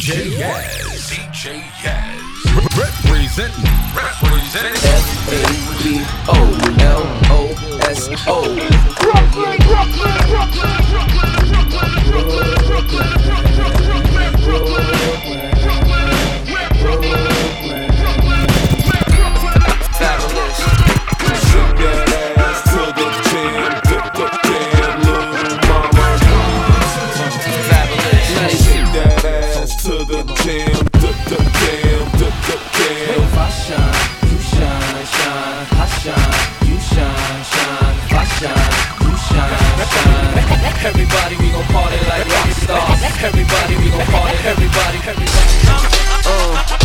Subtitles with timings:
[0.00, 1.10] DJ Yaz.
[1.10, 2.24] DJ Yaz.
[2.74, 3.68] Representing.
[3.94, 4.72] Representing.
[4.72, 5.44] F A
[5.82, 6.40] B O
[6.80, 7.52] L O
[7.82, 8.40] S O.
[8.40, 10.80] Brooklyn, Brooklyn, Brooklyn,
[16.90, 17.29] Fabolous.
[40.82, 43.02] Everybody, we gon' party like rock stars.
[43.22, 44.38] Everybody, we gon' party.
[44.48, 45.56] Everybody, everybody.
[46.24, 46.79] Uh.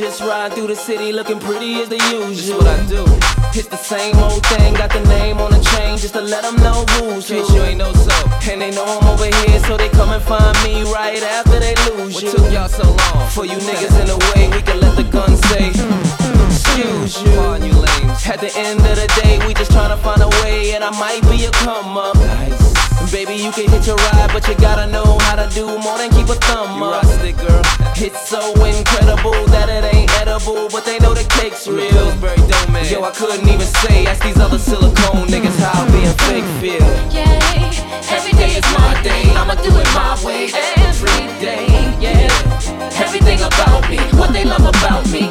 [0.00, 2.56] Just ride through the city looking pretty as the usual.
[2.56, 3.04] what I do.
[3.52, 6.56] It's the same old thing, got the name on the chain just to let them
[6.56, 7.36] know who's who.
[7.36, 8.16] you ain't know so.
[8.50, 11.74] And they know I'm over here, so they come and find me right after they
[11.90, 12.32] lose what you.
[12.32, 13.28] took y'all so long?
[13.28, 17.36] For you niggas in the way, we can let the gun say, excuse you.
[17.60, 18.24] you lames.
[18.24, 21.20] At the end of the day, we just tryna find a way, and I might
[21.28, 22.16] be a come up.
[22.16, 23.12] Nice.
[23.12, 26.10] Baby, you can hit your ride, but you gotta know how to do more than
[26.10, 27.04] keep a thumb you up.
[27.04, 27.79] It, girl.
[28.02, 32.08] It's so incredible that it ain't edible, but they know the cake's real.
[32.88, 36.80] Yo, I couldn't even say, ask these other silicone niggas how being fake feel.
[37.12, 37.28] Yeah,
[38.08, 40.48] every day is my day, I'ma do it my way
[40.80, 41.68] every day.
[42.00, 42.32] Yeah,
[42.96, 45.28] everything about me, what they love about me,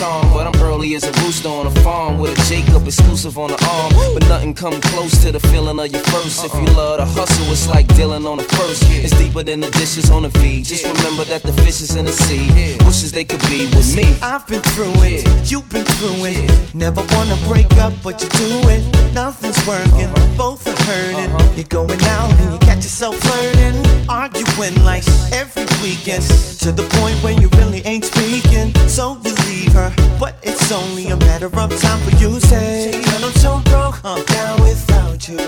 [0.00, 3.38] to charm, but I'm early as a rooster on a farm with a Jacob exclusive
[3.38, 3.92] on the arm.
[4.14, 6.44] But nothing come close to the feeling of your first.
[6.44, 8.82] If you love the hustle, it's like dealing on the first.
[8.88, 10.64] It's deeper than the dishes on the feed.
[10.64, 12.76] Just remember that the fish is in the sea.
[12.84, 14.14] Wishes they could be with me.
[14.22, 16.74] I've been through it, you've been through it.
[16.74, 18.82] Never wanna break up, but you do it.
[19.14, 21.30] Nothing's working, both are hurting.
[21.56, 23.76] You're going out and you catch yourself flirting,
[24.08, 26.24] arguing like every weekend.
[26.64, 28.74] To the point where you really ain't speaking.
[28.88, 32.92] So you leave her, but it's only a matter of time for you to say,
[32.92, 35.38] Girl, I'm so broke, I'm down without you.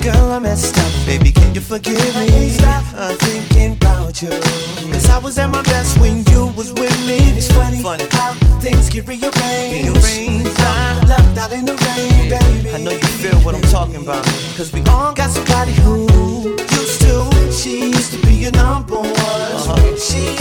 [0.00, 2.48] Girl, I messed up, baby, can you forgive me?
[2.50, 4.30] Stop uh, thinking about you.
[4.92, 7.18] Cause I was at my best when you was with me.
[7.38, 8.04] It's funny, funny.
[8.10, 10.60] how things get rearranged.
[10.60, 12.70] I'm left out in the rain, baby.
[12.70, 13.01] I know
[13.86, 14.24] talking about.
[14.56, 17.52] Cause we all got somebody who used to.
[17.52, 19.06] She used to be your number one.
[19.10, 19.96] Uh-huh.
[19.96, 20.36] She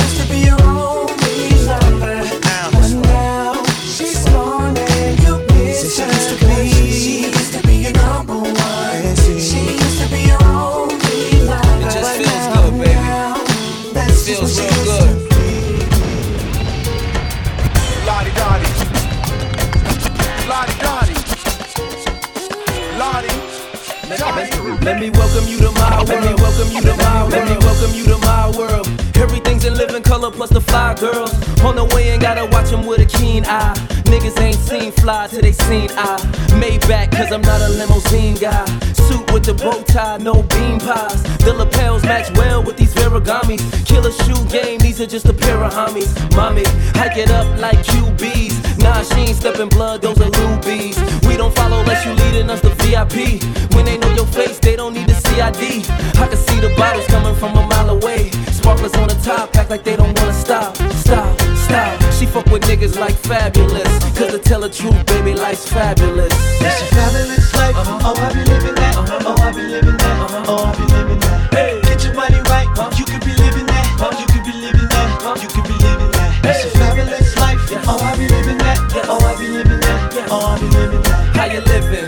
[26.61, 27.31] welcome you to my world.
[27.31, 28.87] Let me welcome you to my world.
[29.15, 31.33] Everything's in living color plus the fly girls.
[31.61, 34.00] On the way and gotta watch them with a keen eye.
[34.11, 36.19] Niggas ain't seen fly till they seen I.
[36.59, 38.65] Made back, cause I'm not a limousine guy.
[38.91, 41.23] Suit with the bow tie, no bean pies.
[41.39, 43.63] The lapels match well with these Ferragamis.
[43.85, 46.11] Killer shoe game, these are just a pair of homies.
[46.35, 46.65] Mommy,
[46.99, 48.83] hike it up like QBs.
[48.83, 50.99] Nah, she ain't stepping blood, those are rubies.
[51.25, 53.41] We don't follow unless you leading us to VIP.
[53.73, 55.87] When they know your face, they don't need the CID.
[56.19, 58.29] I can see the bottles coming from a mile away.
[58.51, 60.75] Sparklers on the top, act like they don't wanna stop.
[61.05, 61.39] Stop,
[61.71, 62.13] stop.
[62.13, 63.91] She fuck with niggas like Fabolous.
[64.17, 66.33] Cause to tell the truth, baby, life's fabulous.
[66.59, 67.75] It's a fabulous life.
[67.77, 68.95] Oh, I be living that.
[68.97, 70.47] Oh, I be living that.
[70.47, 71.83] Oh, I be living that.
[71.83, 72.67] Get your money right.
[72.99, 73.85] You could be living that.
[74.19, 75.07] You could be living that.
[75.41, 76.29] You could be living that.
[76.43, 77.59] It's a fabulous life.
[77.87, 78.77] Oh, I be living that.
[79.07, 80.27] Oh, I be living that.
[80.29, 81.35] Oh, I be living that.
[81.35, 82.05] How you living?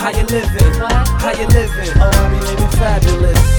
[0.00, 0.72] How you living?
[1.20, 1.90] How you living?
[1.96, 3.49] Oh, I be living fabulous.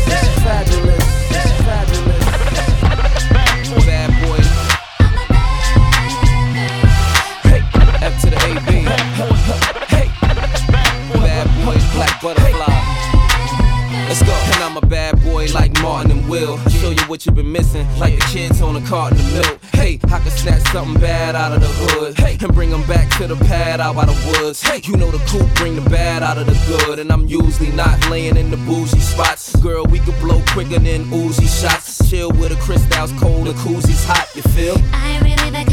[15.54, 16.58] Like Martin and Will.
[16.70, 19.60] Show you what you've been missing, like the kids on a carton of milk.
[19.74, 22.18] Hey, I can snatch something bad out of the hood.
[22.18, 24.62] Hey, and bring them back to the pad out by the woods.
[24.62, 27.00] Hey, you know the coupe bring the bad out of the good.
[27.00, 29.56] And I'm usually not laying in the bougie spots.
[29.58, 32.10] Girl, we could blow quicker than Uzi shots.
[32.10, 34.76] Chill with the crystals cold, the koozies hot, you feel?
[34.94, 35.71] I really the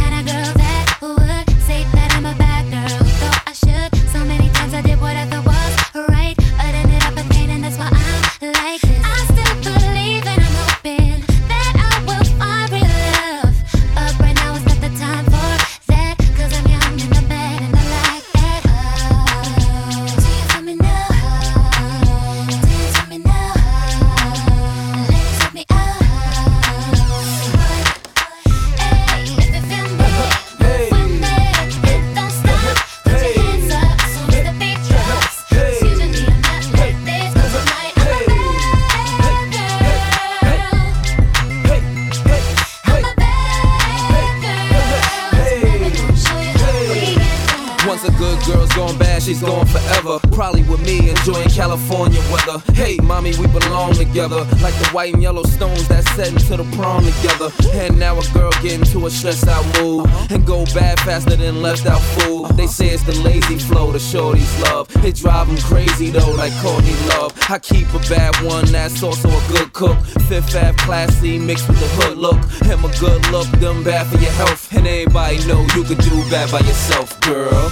[61.20, 62.48] faster than left out food.
[62.56, 64.88] They say it's the lazy flow, the shorties love.
[65.04, 67.32] It drive them crazy though, like Courtney Love.
[67.48, 69.98] I keep a bad one that's also a good cook.
[70.28, 72.38] Fifth Ave classy mixed with the hood look.
[72.62, 74.72] Him a good look, them bad for your health.
[74.72, 77.68] And everybody know you could do bad by yourself, girl.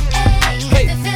[0.74, 1.15] Hey,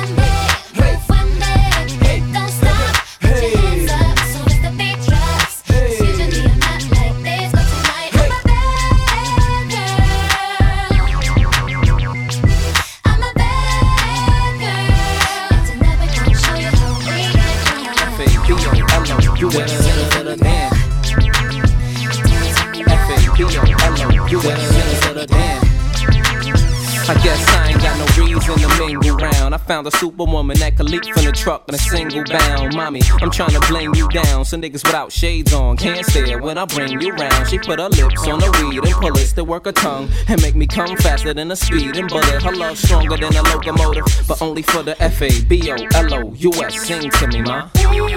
[24.33, 24.35] I
[27.25, 29.57] guess I ain't got no reason to mingle round.
[29.57, 32.77] I found a superwoman that could leap from the truck in a single bound.
[32.77, 34.45] Mommy, I'm trying to bling you down.
[34.45, 37.49] Some niggas without shades on can't stare when I bring you round.
[37.49, 40.41] She put her lips on the weed and pull it to work her tongue and
[40.43, 42.41] make me come faster than a speeding bullet.
[42.41, 46.15] Her love stronger than a locomotive, but only for the F A B O L
[46.15, 46.87] O U S.
[46.87, 47.69] Sing to me, ma.
[47.75, 48.15] Baby,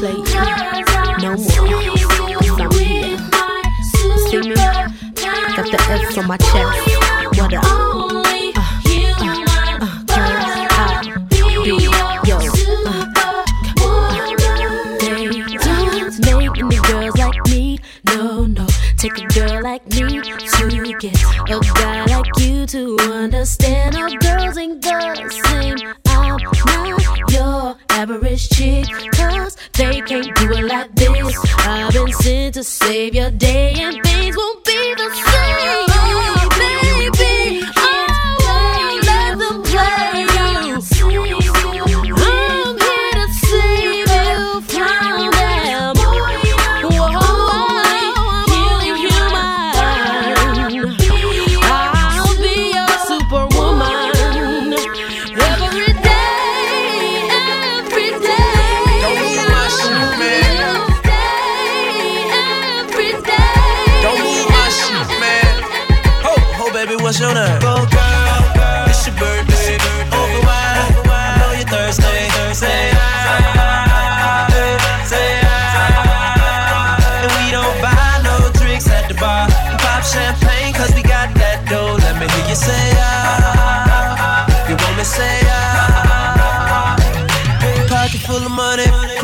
[0.00, 1.71] they can't play you no more.
[5.54, 6.78] Got the F on my chest.
[7.38, 7.62] What up?
[7.62, 7.68] Uh,
[8.56, 8.72] uh,
[9.80, 10.32] uh, girl,
[10.72, 11.12] I
[11.60, 11.72] be
[12.26, 12.36] yo.
[12.86, 13.12] Uh,
[16.64, 17.78] make girls like me.
[18.06, 18.66] No, no.
[18.96, 23.96] Take a girl like me to get a guy like you to understand.
[23.96, 25.76] All girls ain't the same.
[26.06, 28.86] I'm not your average chick.
[29.12, 31.36] Cause they can't do it like this.
[31.58, 34.11] I've been sent to save your day, and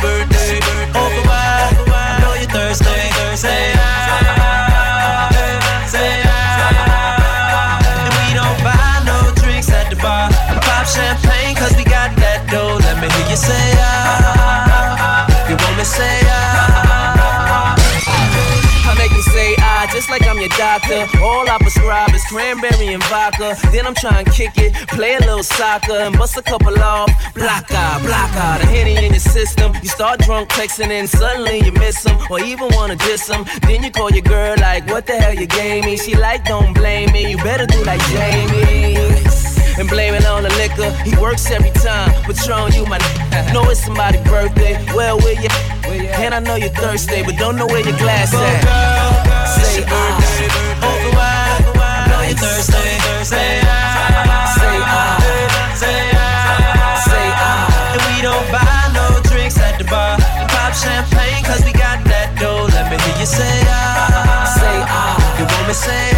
[0.00, 0.58] birthday.
[0.92, 2.84] Open wide, I know you're thirsty.
[3.36, 3.74] Say
[5.86, 6.22] say.
[8.04, 10.30] And we don't buy no drinks at the bar.
[10.64, 10.86] Pop
[11.76, 12.78] we got that dough.
[12.80, 13.66] Let me hear you say.
[15.48, 16.25] You want me say
[20.00, 21.06] say I, just like I'm your doctor.
[21.22, 23.56] All I prescribe is cranberry and vodka.
[23.72, 27.10] Then I'm trying to kick it, play a little soccer, and bust a couple off.
[27.34, 29.72] Block out, block out, the henny in your system.
[29.82, 33.44] You start drunk texting, and suddenly you miss them, or even wanna diss them.
[33.62, 35.96] Then you call your girl like, what the hell you gave me?
[35.96, 38.96] She like, don't blame me, you better do like Jamie
[39.78, 40.90] and blame it on the liquor.
[41.04, 42.10] He works every time.
[42.24, 42.98] Patron, you my
[43.52, 44.74] know it's somebody's birthday.
[44.94, 45.48] Well, where you?
[45.84, 49.05] And I know you're thirsty, but don't know where your glass at.
[49.76, 50.16] Say ah,
[50.88, 52.72] Open wide, I know you're thirsty.
[52.72, 52.96] Say
[53.28, 54.80] say ah, say
[56.16, 57.92] ah, say ah.
[57.92, 60.16] And we don't buy no drinks at the bar.
[60.48, 62.64] Pop champagne, cause we got that dough.
[62.72, 66.15] Let me hear you say ah, Say ah, You want me say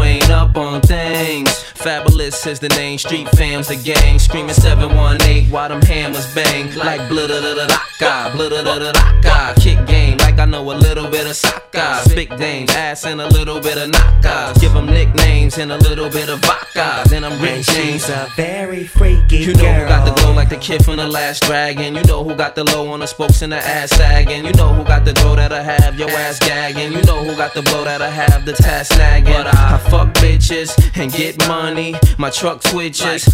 [0.00, 5.50] if ain't up on things, Fabolous is the name, street fams the gang, screaming 718
[5.50, 7.66] while them hammers bang, like blah da da da
[7.98, 12.14] da blah da da da da kick game I know a little bit of soccer,
[12.14, 16.08] big dames, ass and a little bit of knockouts, give them nicknames and a little
[16.08, 18.08] bit of vodka, then I'm Rick James.
[18.08, 21.42] a very freaky You know who got the glow like the kid from the last
[21.42, 21.96] dragon.
[21.96, 24.44] You know who got the low on the spokes and the ass sagging.
[24.44, 26.92] You know who got the dough that'll have your ass gagging.
[26.92, 29.24] You know who got the blow that'll have the task snagging.
[29.24, 31.96] But I, I fuck bitches and get money.
[32.16, 33.28] My truck switches.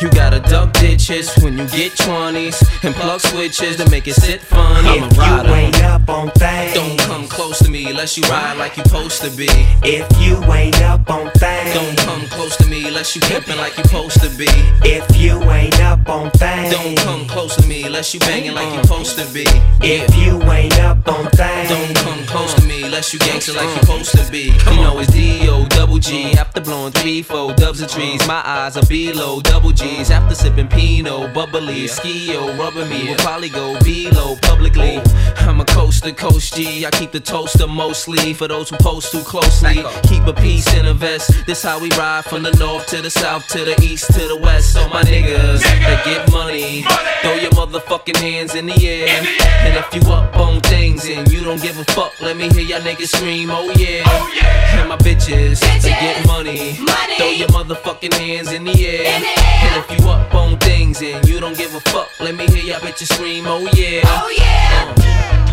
[0.00, 4.40] You gotta duck ditches when you get 20s and plug switches to make it sit
[4.40, 4.88] funny.
[4.88, 5.87] I'm a rider.
[5.88, 9.22] Ain't up on things, Don't come close to me unless you ride like you supposed
[9.22, 9.48] to be.
[9.82, 13.76] if you ain't up on things, Don't come close to me unless you pimpin' like
[13.78, 14.46] you supposed to be.
[14.84, 18.72] if you ain't up on things, Don't come close to me unless you banging like
[18.74, 19.44] you supposed to be.
[19.82, 23.68] if you ain't up on things, Don't come close to me unless you gangster like
[23.74, 24.52] you supposed to be.
[24.70, 26.32] You know it's D-O, double G.
[26.32, 30.10] After blowing three, four dubs of trees, my eyes are below, double G's.
[30.10, 35.00] After sipping Pinot, bubbly, ski-o, rubber me, will probably go below publicly.
[35.38, 36.84] I'm a coast to coast G.
[36.84, 39.76] I keep the toaster mostly for those who post too closely.
[40.10, 41.46] Keep a piece in a vest.
[41.46, 44.36] This how we ride from the north to the south to the east to the
[44.36, 44.72] west.
[44.72, 46.82] So my niggas that get money,
[47.22, 49.06] throw your motherfucking hands in the air.
[49.66, 52.66] And if you up on things and you don't give a fuck, let me hear
[52.70, 54.02] y'all niggas scream, oh yeah.
[54.80, 56.72] And my bitches, that get money,
[57.18, 59.06] throw your motherfucking hands in the air.
[59.06, 62.64] And if you up on things and you don't give a fuck, let me hear
[62.64, 64.00] y'all bitches scream, oh yeah.
[64.06, 64.58] Oh yeah.
[64.98, 65.47] See,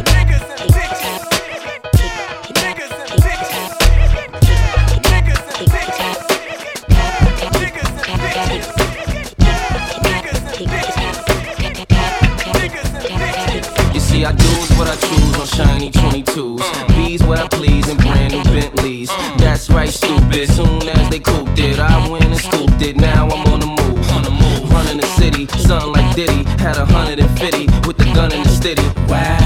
[14.25, 16.87] I do what I choose on shiny 22s.
[16.95, 19.07] B's what I please in brand new Bentleys.
[19.37, 20.49] That's right, stupid.
[20.49, 22.97] Soon as they cooped it, I went and scooped it.
[22.97, 24.09] Now I'm on the move.
[24.13, 24.71] On the move.
[24.71, 26.43] Running the city, something like Diddy.
[26.57, 28.81] Had a hundred and fifty with the gun in the city.
[29.07, 29.44] Wow.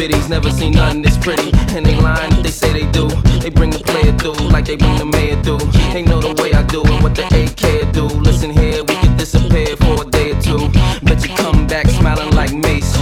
[0.00, 1.50] Biddies never seen nothing this pretty.
[1.76, 3.06] And they lying they say they do.
[3.42, 5.64] They bring the player through like they bring the mayor through.
[5.92, 8.04] They know the way I do it, what the AK do.
[8.28, 10.70] Listen here, we can disappear for a day or two.
[11.02, 12.96] Bet you come back smiling like Mace.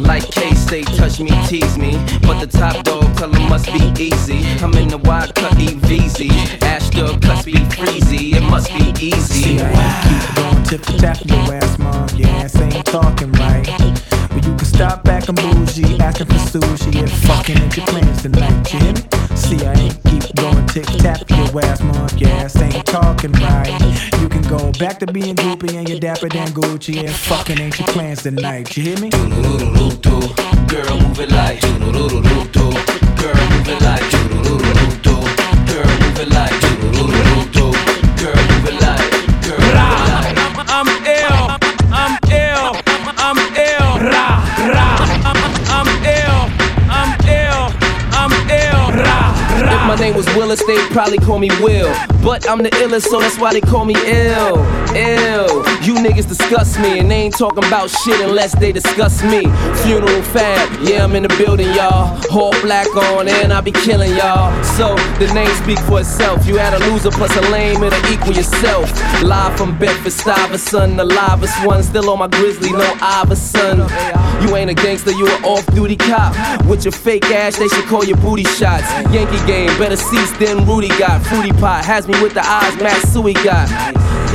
[0.00, 1.92] Like K-State, touch me, tease me.
[2.22, 4.40] But the top dog color must be easy.
[4.64, 6.62] I'm in the wide cut EVZ.
[6.62, 8.32] Ashton cuts be freezy.
[8.36, 9.42] It must be easy.
[9.42, 9.70] See, I
[10.04, 12.08] keep going tip for tap your ass, mom.
[12.16, 13.32] Your ass ain't talking
[14.78, 17.02] Stop acting bougie, acting for sushi.
[17.02, 19.00] If fucking ain't your plans tonight, you hear me?
[19.34, 21.28] See, I ain't keep going tick tap.
[21.30, 23.74] Your ass monkey ass ain't talking right.
[24.20, 27.02] You can go back to being goopy and your dapper than Gucci.
[27.02, 29.10] If fucking ain't your plans tonight, you hear me?
[29.10, 32.70] Girl, move it like Girl, move it like Girl,
[33.50, 34.12] move it like
[35.66, 36.54] Girl, move it like
[40.70, 41.58] I'm ill,
[41.90, 42.76] I'm ill,
[43.18, 43.67] I'm ill.
[50.14, 50.88] Do-do-do-do-do.
[50.90, 51.92] probably call me Will.
[52.22, 54.58] But I'm the illest, so that's why they call me ill.
[54.94, 55.64] Ill.
[55.82, 59.42] You niggas disgust me, and they ain't talking about shit unless they discuss me.
[59.82, 62.18] Funeral fab, yeah, I'm in the building, y'all.
[62.32, 64.52] All black on, and I be killing y'all.
[64.64, 66.46] So the name speak for itself.
[66.46, 68.90] You had a loser plus a lame, it'll equal yourself.
[69.22, 71.82] Live from Bedford Stuyvesant, the livest one.
[71.82, 73.78] Still on my grizzly, no Iverson.
[74.42, 76.34] You ain't a gangster, you an off-duty cop.
[76.66, 78.88] With your fake ass, they should call you booty shots.
[79.12, 81.24] Yankee game, better seats than Rudy got.
[81.26, 83.68] Fruity pot has me with the eyes Matsui got.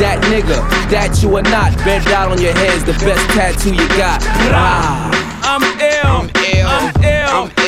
[0.02, 0.60] That nigga,
[0.92, 1.76] that you are not.
[1.86, 4.24] Bent out on your head's the best tattoo you got.
[4.52, 5.10] Rah.
[5.44, 6.06] I'm ill.
[6.06, 6.68] I'm ill.
[6.68, 7.30] I'm ill.
[7.48, 7.63] I'm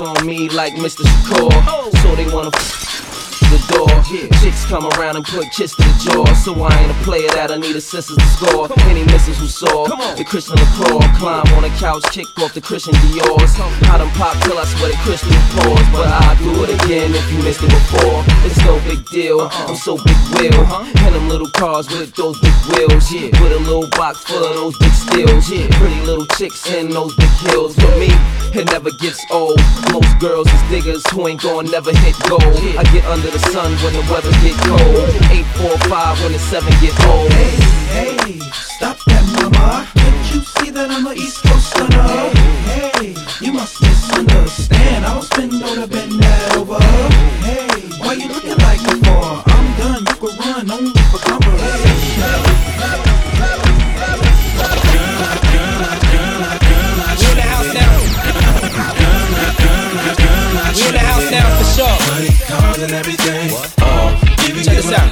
[0.00, 1.04] on me like Mr.
[1.04, 1.92] Shakur.
[2.02, 2.50] So they wanna
[3.68, 3.88] door.
[4.40, 6.24] Chicks come around and put kiss to the jaw.
[6.34, 8.68] So I ain't a player that I need a assistance to score.
[8.90, 12.94] Any misses who saw the Christian Lacroix climb on the couch, kick off the Christian
[13.00, 13.52] Dior's.
[13.88, 17.24] I done pop till I sweat a Christian pause, but I'll do it again if
[17.32, 18.24] you missed it before.
[18.44, 19.48] It's no big deal.
[19.68, 20.60] I'm so big wheel.
[21.04, 23.10] And them little cars with those big wheels.
[23.10, 25.50] Yeah, with a little box full of those big steels.
[25.50, 27.74] Yeah, pretty little chicks in those big heels.
[27.74, 28.12] For me,
[28.52, 29.60] it never gets old.
[29.92, 32.42] Most girls is diggers who ain't gon' never hit gold.
[32.76, 35.08] I get under the sun when the weather get cold.
[35.34, 37.32] 845 when the 7 get old.
[37.32, 37.56] Hey,
[37.90, 39.88] hey, stop that, mama.
[39.96, 42.02] Can't you see that I'm a East Coast stunner?
[42.06, 42.30] Hey,
[42.70, 45.06] hey, you must misunderstand.
[45.06, 45.88] I don't spend no to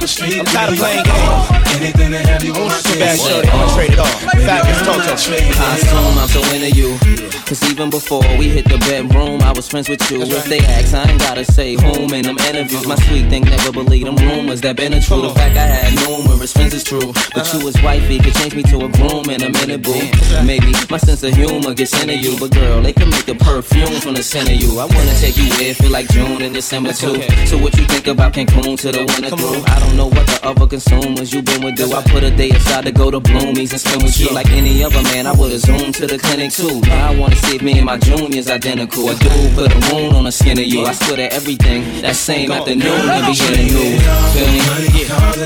[0.07, 0.39] the street.
[0.39, 1.75] I'm tired of playing games.
[1.75, 3.27] Anything to have you on my Too bad, team.
[3.27, 3.49] shorty.
[3.49, 4.15] I'ma trade it off.
[4.47, 5.13] Fabolous Toto.
[5.59, 6.97] I assume I'm so into you.
[7.47, 10.21] Cause even before we hit the bedroom, I was friends with you.
[10.21, 12.85] If they ask, I ain't gotta say whom in them interviews.
[12.85, 15.21] My sweet thing never believe them rumors that been a true.
[15.21, 16.36] The fact I had numerous friends
[16.77, 17.11] is true.
[17.33, 19.97] But you as wifey could change me to a groom in a minute, boo.
[20.45, 22.37] Maybe my sense of humor gets into you.
[22.39, 24.79] But girl, they can make a perfume from the scent of you.
[24.79, 27.21] I wanna take you there, feel like June and December too.
[27.47, 29.63] So what you think about Cancun to the winter through?
[29.65, 31.91] I don't know what the other consumers you been with do.
[31.93, 34.29] I put a day aside to go to Bloomies and spend with you.
[34.29, 36.79] Like any other man, I would've zoomed to the clinic too.
[36.81, 39.09] Now I wanna see if me and my juniors identical.
[39.09, 40.85] A dude put a wound on the skin of you.
[40.85, 43.99] I swear that everything that same afternoon and be getting new.
[44.33, 44.67] Feel me?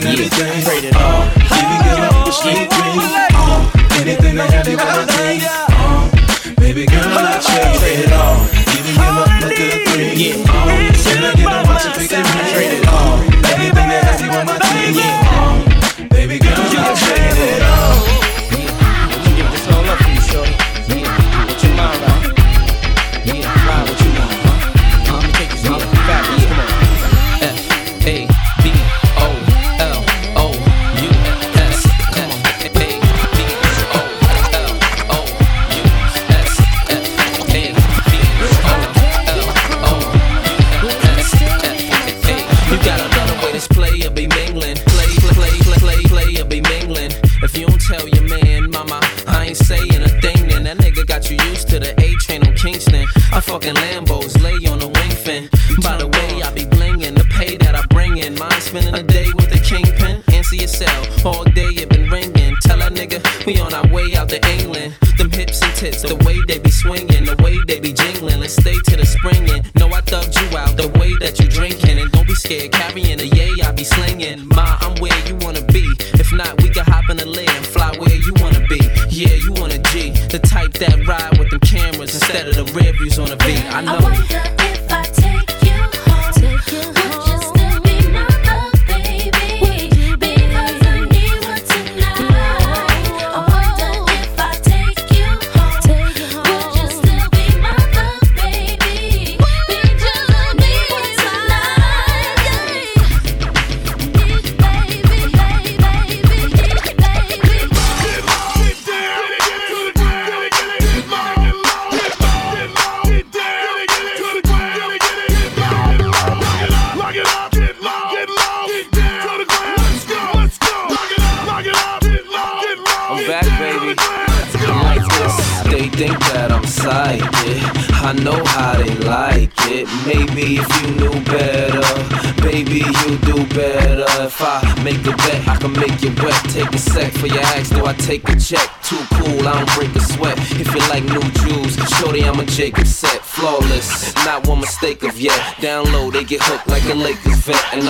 [0.01, 3.07] And Uh, even give up street dreams.
[3.33, 5.41] Uh, anything to have you on my team.
[5.45, 6.09] Uh,
[6.57, 8.37] baby girl, I trade it all.
[8.75, 10.49] Even give up good things.
[10.49, 12.30] Uh, can I a watch and pick it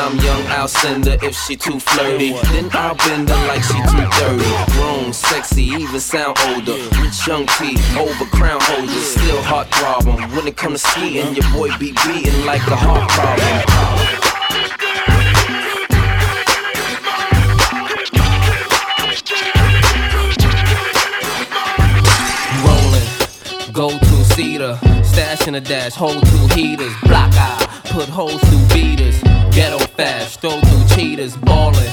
[0.03, 2.33] I'm young, I'll send her if she too flirty.
[2.51, 4.71] Then I'll bend her like she too dirty.
[4.73, 6.73] Grown, sexy, even sound older.
[6.99, 9.05] Rich young T, over crown holders.
[9.13, 10.17] Still heart problem.
[10.35, 14.41] When it comes to skiing, your boy be beating like a heart problem.
[23.71, 28.67] Go to cedar, stash in a dash, hold two heaters, block eye, put holes through
[28.67, 31.91] beaters, ghetto fast, throw through cheaters, ballin'.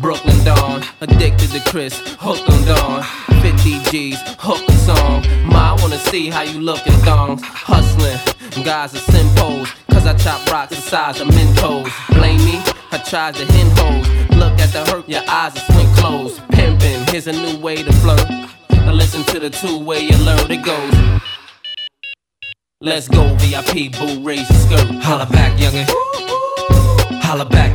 [0.00, 3.02] Brooklyn Dawn, addicted to Chris, hooked on Dawn.
[3.42, 5.26] 50 G's, hooked on song.
[5.46, 7.42] Ma, I wanna see how you look in thongs.
[7.42, 8.18] Hustling,
[8.64, 11.90] guys are simpos, cause I chop rocks the size of Mentos.
[12.14, 14.08] Blame me, I tried to hen hoes.
[14.36, 16.40] Look at the hurt, your eyes are swing closed.
[16.48, 18.28] Pimpin', here's a new way to flirt.
[18.70, 21.20] Now listen to the two-way alert, it goes.
[22.80, 25.02] Let's go, VIP, boo, raise your skirt.
[25.02, 26.45] Holla back, youngin'.
[27.26, 27.72] Holla back.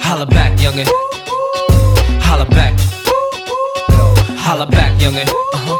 [0.00, 0.86] Holla back, youngin'.
[2.22, 2.72] Holla back.
[4.38, 5.28] Holla back, youngin'.
[5.28, 5.78] Uh-huh.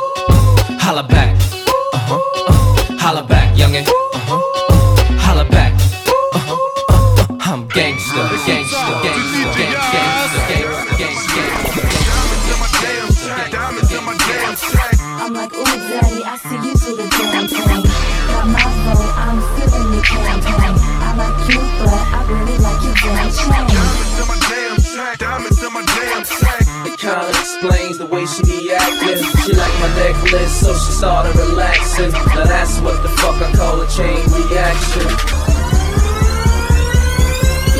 [0.80, 1.34] Holla back.
[1.94, 2.20] Uh-huh.
[2.48, 2.98] Uh.
[3.00, 3.86] Holla back, youngin'.
[3.86, 4.34] Uh-huh.
[4.34, 5.18] Uh.
[5.18, 5.72] Holla back.
[6.34, 6.58] Uh-huh.
[6.88, 6.94] Uh.
[6.94, 7.52] Uh.
[7.52, 10.63] I'm gangsta, gangsta, gangsta, gangsta, gangsta,
[30.48, 32.10] so she started relaxing.
[32.10, 35.06] Now that's what the fuck I call a chain reaction.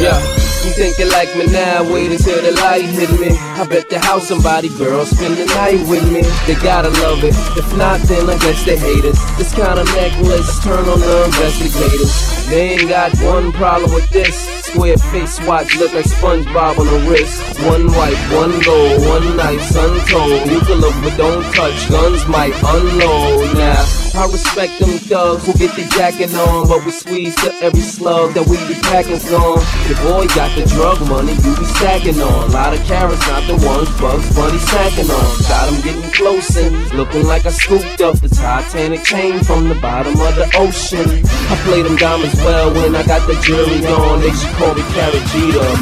[0.01, 0.45] Yeah.
[0.65, 1.85] You think you like me now?
[1.93, 3.37] Wait until the light hit me.
[3.37, 6.23] I bet the house somebody girl spend the night with me.
[6.47, 7.35] They gotta love it.
[7.55, 9.15] If not, then I guess they hate it.
[9.37, 12.49] This kind of necklace turn on the investigators.
[12.49, 14.64] They ain't got one problem with this.
[14.75, 17.61] Square face watch look like SpongeBob on the wrist.
[17.63, 20.51] One white, one gold, one knife, untold.
[20.51, 21.89] You can look but don't touch.
[21.89, 24.04] Guns might unload now.
[24.15, 28.35] I respect them thugs who get the jacket on, but we squeeze to every slug
[28.35, 29.59] that we be packing on.
[29.91, 32.51] Your boy got the drug money you be stacking on.
[32.51, 35.27] A Lot of carrots, not the ones Bugs Bunny stacking on.
[35.51, 39.69] Got Got 'em getting close and looking like I scooped up the Titanic came from
[39.69, 41.27] the bottom of the ocean.
[41.51, 44.21] I play them diamonds well when I got the jury on.
[44.21, 45.27] They should call me Carrot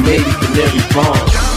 [0.01, 1.52] maybe Canary Bonds.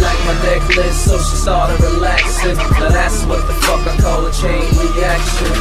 [0.00, 2.56] Like my necklace, so she started relaxing.
[2.56, 4.64] Now that's what the fuck I call a chain
[4.96, 5.52] reaction.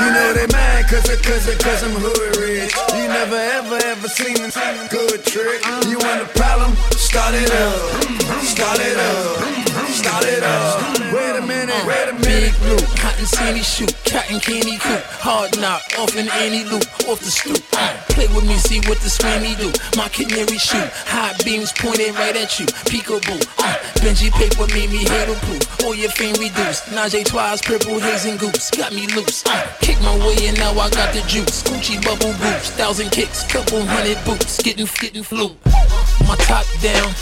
[0.00, 2.74] You know they mad cause, cause, cause I'm hood rich.
[2.92, 4.50] You never ever ever seen a
[4.90, 5.64] good trick.
[5.86, 6.74] You want a problem?
[6.92, 8.42] Start it up.
[8.42, 9.69] Start it up.
[10.00, 10.80] Start it up.
[11.12, 11.84] Wait a minute.
[11.84, 12.24] Wait a minute.
[12.24, 17.20] Big blue, cotton candy shoot, cotton candy coop, hard knock, off in any loop, off
[17.20, 17.60] the stoop.
[17.76, 19.68] Uh, play with me, see what the scrammy do.
[20.00, 22.64] My canary shoot, high beams pointed right at you.
[22.88, 25.84] Peekaboo, uh, Benji paper made me hate proof.
[25.84, 26.88] All your fame reduced.
[26.96, 29.44] Najee twice, purple haze and goose, got me loose.
[29.44, 31.62] Uh, kick my way and now I got the juice.
[31.62, 35.56] Gucci bubble boots, thousand kicks, couple hundred boots, getting getting flu.
[36.28, 37.14] My top down.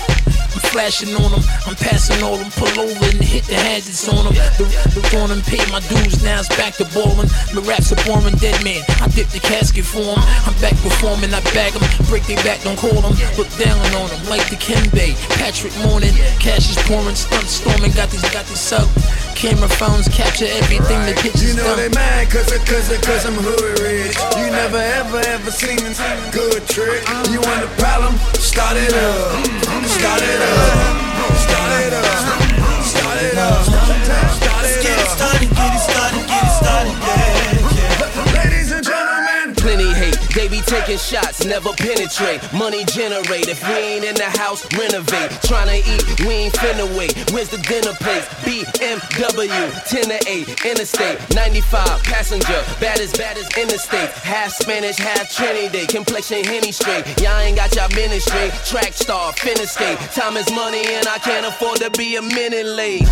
[0.48, 4.24] I'm flashing on them, I'm passing all them, pull over and hit the hazards on
[4.26, 4.34] them.
[4.56, 4.64] The,
[4.96, 7.28] the on them, pay my dues, now it's back to ballin'.
[7.52, 8.80] The raps are boring, dead man.
[8.98, 10.18] I dip the casket for 'em.
[10.48, 13.12] I'm back performing, I bag 'em, break their back, don't call them.
[13.36, 15.14] Look down on them, like the Kembe.
[15.36, 18.88] Patrick Mourning, cash is pouring, stunt storming, got these, got these up.
[19.36, 23.36] Camera phones capture everything, the pictures You know they mad cause, I- cause, cause I'm
[23.38, 24.16] hood rich.
[24.34, 27.06] You never ever ever seen a good trick.
[27.30, 28.18] You want a problem?
[28.40, 29.44] Start it up.
[29.86, 30.96] Start it up.
[31.36, 32.84] Start it up.
[32.84, 33.64] Start it up.
[33.64, 37.36] Start it Get it started, get it started, get it started, yeah,
[37.76, 38.42] yeah.
[38.42, 39.54] Ladies and gentlemen.
[39.56, 42.38] Plenty hate, they be taking shots, never penetrate.
[42.52, 43.48] Money generate.
[43.48, 45.34] If we ain't in the house, renovate.
[45.42, 47.10] Tryna eat, we ain't finna wait.
[47.32, 48.22] Where's the dinner place?
[48.46, 49.58] BMW,
[49.90, 54.10] 10 to 8, interstate, 95, passenger, bad as bad as interstate.
[54.22, 57.04] Half Spanish, half Trinity, complexion henny straight.
[57.20, 58.50] Y'all ain't got y'all ministry.
[58.64, 59.98] Track star, finna skate.
[60.14, 63.08] Time is money and I can't afford to be a minute late.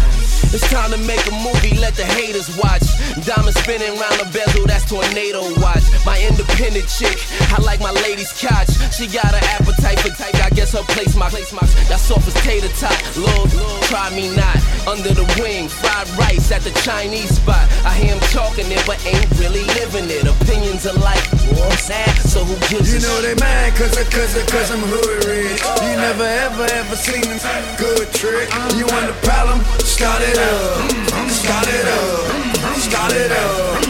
[0.55, 2.87] It's time to make a movie, let the haters watch.
[3.27, 5.83] Diamond spinning round the bezel, that's tornado watch.
[6.07, 7.16] My independent chick,
[7.53, 8.71] I like my lady's couch.
[8.93, 11.63] She got an appetite for type, I guess her place my place my.
[11.89, 13.51] That soft as tater tot, Lord,
[13.89, 14.57] try me not.
[14.87, 17.67] Under the wing, fried rice at the Chinese spot.
[17.85, 20.27] I hear him talking it, but ain't really living it.
[20.27, 21.23] Opinions alike,
[21.57, 24.81] war sad, so who gives You know they mad cause, I- cause, I- cause I'm
[24.83, 25.61] hood rich.
[25.83, 28.49] You never ever ever seen a good trick.
[28.79, 29.61] You want the problem?
[29.83, 30.91] Start it up.
[31.31, 32.77] Start it up.
[32.79, 33.87] Start it up.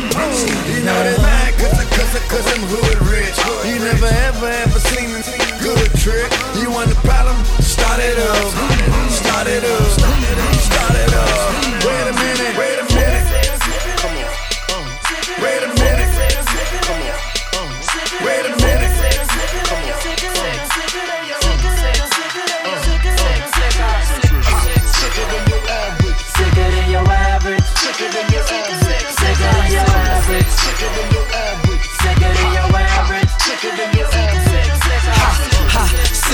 [0.68, 1.36] You know they mad
[1.96, 3.37] cause, cause, I'm hood rich.
[3.64, 6.30] You never ever ever seen a good trick.
[6.61, 7.37] You want the problem?
[7.61, 9.11] Start it up.
[9.11, 9.88] Start it up.
[10.61, 11.26] Start it up.
[11.26, 11.65] Wait a minute.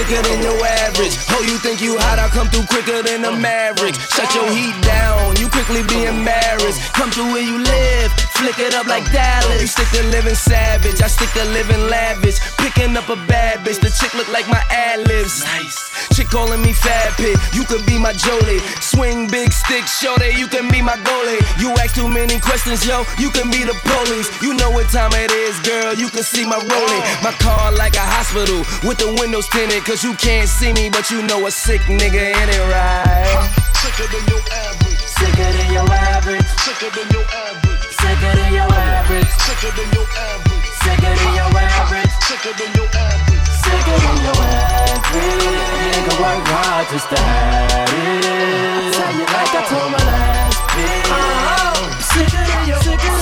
[0.02, 1.16] Ha, sicker than your average.
[1.30, 2.18] Oh, you think you hot?
[2.18, 3.94] I come through quicker than a maverick.
[3.94, 6.80] Shut your heat down, you quickly be embarrassed.
[6.94, 9.60] Come through where you live, flick it up like Dallas.
[9.60, 12.38] You stick to living savage, I stick to living lavish.
[12.58, 15.44] Picking up a bad bitch, the chick look like my ad libs.
[15.44, 15.81] Nice.
[16.12, 18.60] Chick calling me fat pit, you could be my Jolie.
[18.80, 21.40] Swing big stick, shorty, you can be my goalie.
[21.58, 24.28] You ask too many questions, yo, you can be the police.
[24.42, 27.02] You know what time it is, girl, you can see my rolling.
[27.24, 31.10] My car like a hospital with the windows tinted, cause you can't see me, but
[31.10, 33.48] you know a sick nigga in it, right?
[33.80, 35.00] Sicker than your average.
[35.00, 36.46] Sicker than your average.
[36.60, 37.88] Sicker than your average.
[37.96, 39.32] Sicker than your average.
[39.42, 40.68] Sicker than your average.
[40.84, 42.12] Sicker than your average.
[42.28, 42.91] Sicker than your
[43.72, 44.36] Nigga, you know
[44.92, 45.56] everything.
[45.92, 48.24] Nigga, work hard just to have it.
[48.28, 51.08] I tell you like I told my last bitch.
[51.08, 52.00] Uh-huh.
[52.12, 52.80] Sick of your.
[52.82, 53.21] sick of.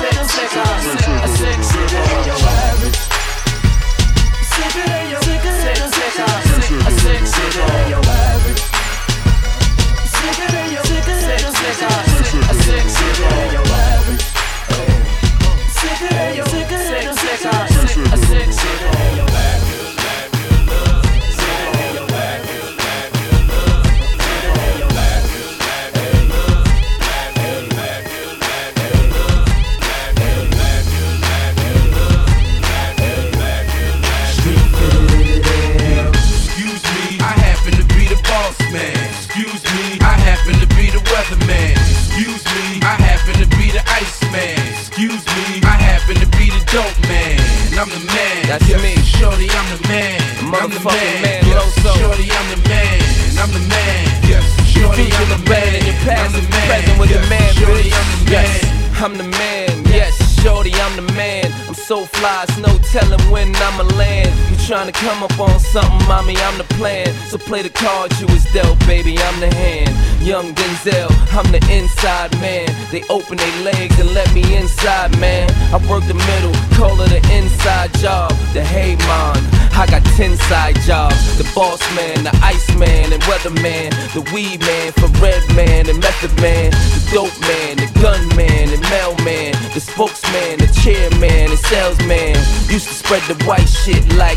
[84.13, 86.73] The weed man, for red man, and Method Man.
[86.73, 89.55] The dope man, the gun man, and mailman.
[89.73, 92.35] The spokesman, the chairman, and salesman.
[92.67, 94.30] Used to spread the white shit like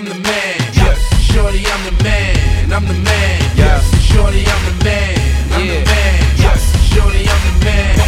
[0.00, 0.56] I'm the man.
[0.72, 2.72] Yes, shorty, I'm the man.
[2.72, 3.40] I'm the man.
[3.54, 5.52] Yes, shorty, I'm the man.
[5.52, 6.36] I'm the man.
[6.38, 7.98] Yes, shorty, I'm the man.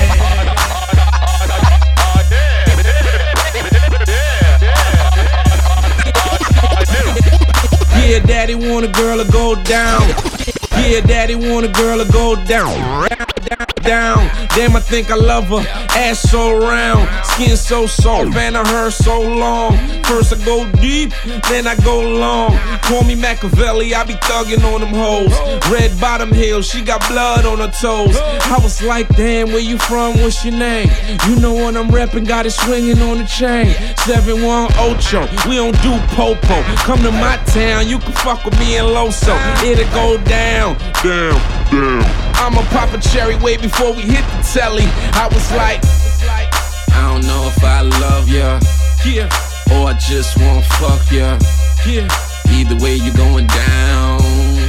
[8.09, 10.09] Yeah, daddy want a girl to go down.
[10.79, 13.22] Yeah, daddy want a girl to go down.
[13.83, 14.31] Down.
[14.55, 15.65] Damn, I think I love her.
[15.97, 19.77] Ass so round, skin so soft, and I her so long.
[20.05, 21.13] First I go deep,
[21.49, 22.57] then I go long.
[22.83, 25.33] Call me Machiavelli, I be thugging on them hoes.
[25.71, 28.17] Red bottom heel, she got blood on her toes.
[28.17, 30.21] I was like, damn, where you from?
[30.21, 30.89] What's your name?
[31.27, 33.75] You know what I'm reppin', got it swinging on the chain.
[34.05, 36.63] 7-1 Ocho, we don't do popo.
[36.85, 39.37] Come to my town, you can fuck with me in Loso.
[39.65, 41.41] It'll go down, down,
[41.71, 42.32] down.
[42.43, 44.83] I'ma pop a cherry way before we hit the telly.
[45.15, 45.79] I was like,
[46.91, 48.59] I don't know if I love ya,
[49.07, 49.31] yeah,
[49.71, 51.39] or I just wanna fuck ya,
[51.87, 52.09] yeah.
[52.51, 54.19] Either way, you're going down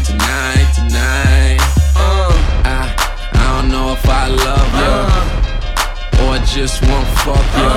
[0.06, 1.58] tonight, tonight.
[1.98, 2.30] Uh,
[2.64, 2.94] I,
[3.34, 7.74] I don't know if I love ya, or I just wanna fuck ya.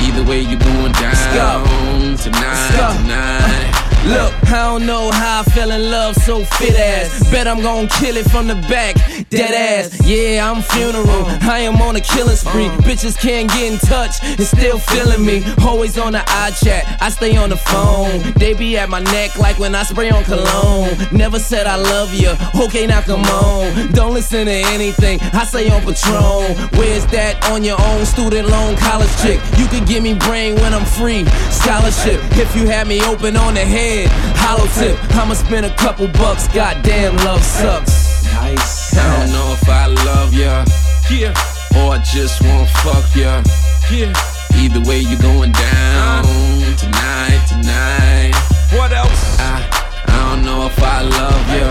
[0.00, 3.91] Either way, you going down tonight, tonight.
[4.04, 7.22] Look, I don't know how I fell in love so fit ass.
[7.30, 8.96] Bet I'm gon' kill it from the back,
[9.32, 10.06] dead ass.
[10.06, 11.24] Yeah, I'm funeral.
[11.42, 12.68] I am on a killing spree.
[12.84, 15.42] Bitches can't get in touch and still feeling me.
[15.64, 18.32] Always on the eye chat, I stay on the phone.
[18.36, 20.90] They be at my neck like when I spray on cologne.
[21.12, 22.32] Never said I love you.
[22.64, 23.92] Okay, now come on.
[23.92, 26.56] Don't listen to anything I say on Patron.
[26.78, 29.40] Where's that on your own student loan college chick?
[29.56, 31.24] You could give me brain when I'm free.
[31.50, 34.08] Scholarship if you had me open on the head.
[34.36, 36.48] Hollow tip, I'ma spend a couple bucks.
[36.48, 38.01] Goddamn, love sucks.
[38.42, 38.98] Nice.
[38.98, 40.64] I don't know if I love ya,
[41.08, 41.30] yeah,
[41.78, 43.40] or I just wanna fuck ya,
[43.88, 44.12] yeah.
[44.58, 46.76] Either way, you're going down uh.
[46.76, 48.34] tonight, tonight.
[48.76, 49.38] What else?
[49.38, 49.62] I,
[50.08, 51.70] I don't know if I love ya,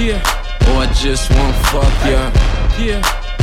[0.00, 2.32] yeah, or I just wanna fuck ya,
[2.80, 3.00] yeah.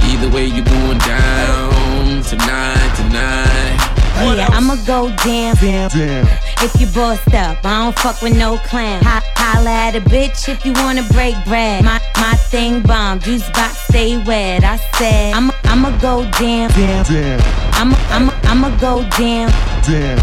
[0.10, 4.03] Either way, you're going down tonight, tonight.
[4.22, 4.48] What Yeah.
[4.52, 6.28] I'ma go damn, damn, damn.
[6.62, 9.04] If you bossed up, I don't fuck with no clown.
[9.04, 11.84] Ho- holla at a bitch if you wanna break bread.
[11.84, 14.64] My my thing bomb, juice box stay wet.
[14.64, 17.40] I said I'ma I'ma go damn, damn, damn.
[17.74, 19.50] I'ma I'ma I'ma go damn,
[19.84, 20.20] damn.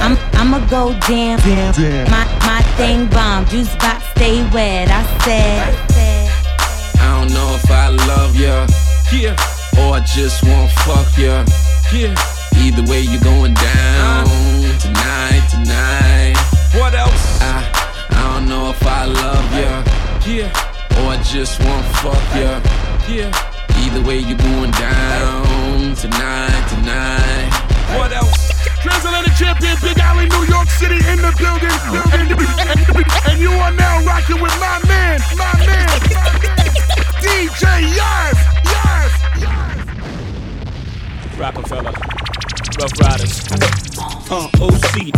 [0.00, 2.10] I'm I'ma go damn, damn, damn.
[2.10, 4.88] My my thing bomb, juice box stay wet.
[4.90, 5.74] I said.
[7.00, 8.66] I don't know if I love ya,
[9.12, 9.34] yeah,
[9.80, 11.44] or I just wanna fuck ya,
[11.92, 12.14] yeah.
[12.62, 14.26] Either way, you're going down
[14.80, 16.36] tonight, tonight.
[16.74, 17.40] What else?
[17.40, 17.62] I,
[18.10, 19.82] I don't know if I love ya,
[20.26, 22.60] yeah, or I just wanna fuck ya,
[23.08, 23.30] yeah.
[23.84, 27.50] Either way, you're going down tonight, tonight.
[27.98, 28.50] What else?
[28.82, 31.70] Transatlantic champion, Big Alley, New York City in the building.
[32.12, 32.44] And, and-
[33.28, 36.70] and you are now rocking with my man, my man, my man,
[37.20, 37.64] DJ
[37.98, 38.38] Yaz,
[38.72, 39.12] Yaz,
[41.38, 41.92] Roc-A-Fella,
[42.78, 43.40] Ruff Ryders,
[44.30, 45.12] uh, OC.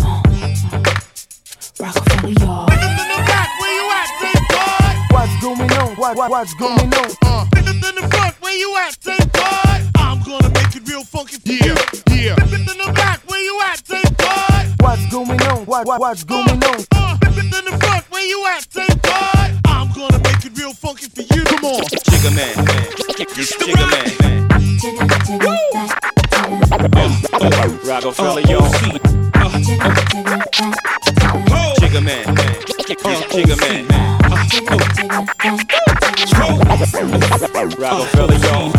[1.80, 2.70] Roc-A-Fella, y'all.
[2.70, 5.16] In the, in the back, where you at, big boy?
[5.16, 5.96] What's going on?
[5.96, 7.10] What, what, what's going on?
[7.24, 9.90] Uh, in, the, in front, where you at, big boy?
[9.96, 11.74] I'm gonna make it real funky for you.
[12.10, 14.74] Yeah, In, in the back, where you at, big boy?
[14.80, 15.66] What's going on?
[15.66, 16.84] What, what, what's going on?
[16.94, 19.55] Uh, in the front, where you at, big boy?
[19.96, 21.42] Gonna make it real funky for you.
[21.44, 21.80] Come on.
[21.80, 22.54] Jigga man,
[23.16, 24.10] Jigga man.
[27.82, 28.60] Roc-A-Fella, yo.
[31.80, 32.24] Jigga man,
[33.32, 33.86] Jigga man.
[37.78, 38.72] Roc-A-Fella, yo.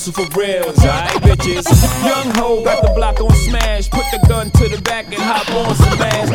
[0.00, 1.68] Hustle for real, alright, bitches.
[2.00, 3.90] Young ho got the block on smash.
[3.90, 6.32] Put the gun to the back and hop on some ass.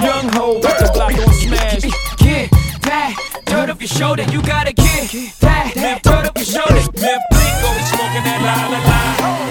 [0.00, 1.84] Young ho got the block on smash.
[2.16, 2.48] Get
[2.88, 3.12] that
[3.44, 4.24] dirt up your shoulder.
[4.32, 5.12] You gotta get
[5.44, 6.80] that dirt up your shoulder.
[6.96, 9.00] Left blink, always oh, smoking that la la la.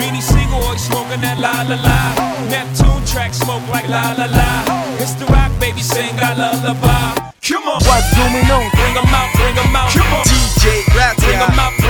[0.02, 2.50] Beanie Sigel, oh, always smoking that la la la.
[2.50, 4.50] Neptune track smoke like la la la.
[4.98, 7.30] It's the rock, baby, sing a lullaby.
[7.46, 7.78] Come on.
[7.86, 8.66] What's going on?
[8.74, 9.94] Bring 'em out, bring 'em out.
[9.94, 10.26] Come on.
[10.26, 11.85] DJ Rap, Bring 'em out,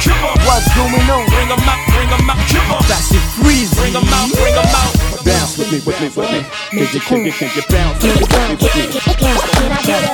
[0.00, 1.26] What's going on?
[1.28, 2.38] Bring 'em out, bring 'em out.
[2.48, 2.82] Come on.
[2.88, 3.68] That's it, freeze.
[3.74, 4.92] Bring 'em out, bring 'em out.
[5.24, 6.40] Bounce with me, with me, with me.
[6.70, 9.00] Can you, can you, can you bounce with me, with me, with me?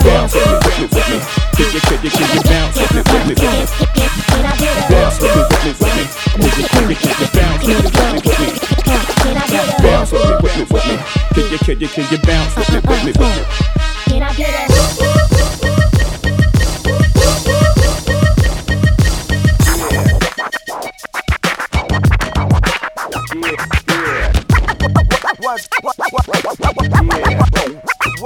[0.02, 1.18] Bounce with me, with me, with me.
[1.56, 3.66] Can you, can you, can you bounce with me, with me, with me?
[4.90, 6.04] Bounce with me, with me, with me.
[6.34, 8.48] Can you, can you, can you bounce with me, with me, with me?
[9.86, 10.96] Bounce with me, with me, with me.
[11.34, 13.42] Can you, can you, can you bounce with me, with me, with me?
[14.08, 15.15] Can I get a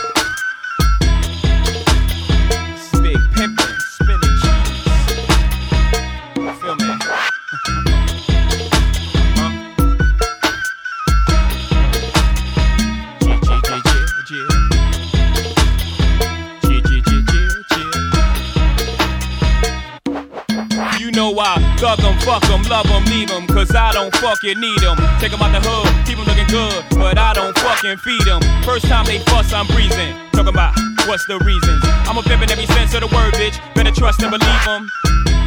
[21.79, 23.47] Thug 'em, fuck 'em, love 'em, leave 'em.
[23.47, 24.97] Cause I don't fucking need 'em.
[25.21, 26.85] Take 'em out the hood, keep 'em looking good.
[26.99, 28.41] But I don't fucking feed 'em.
[28.65, 30.15] First time they fuss, I'm breezing.
[30.33, 30.75] Talking about
[31.07, 31.83] what's the reasons.
[32.09, 33.57] I'm a pimp in every sense of the word, bitch.
[33.75, 34.91] Better trust and believe 'em.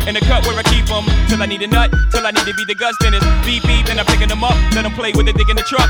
[0.07, 1.05] In the cut where I keep keep 'em.
[1.27, 2.97] Till I need a nut, till I need to be the guts.
[3.01, 4.55] Then it's beep beep, then I'm picking 'em up.
[4.73, 5.89] Let 'em play with the dick in the truck.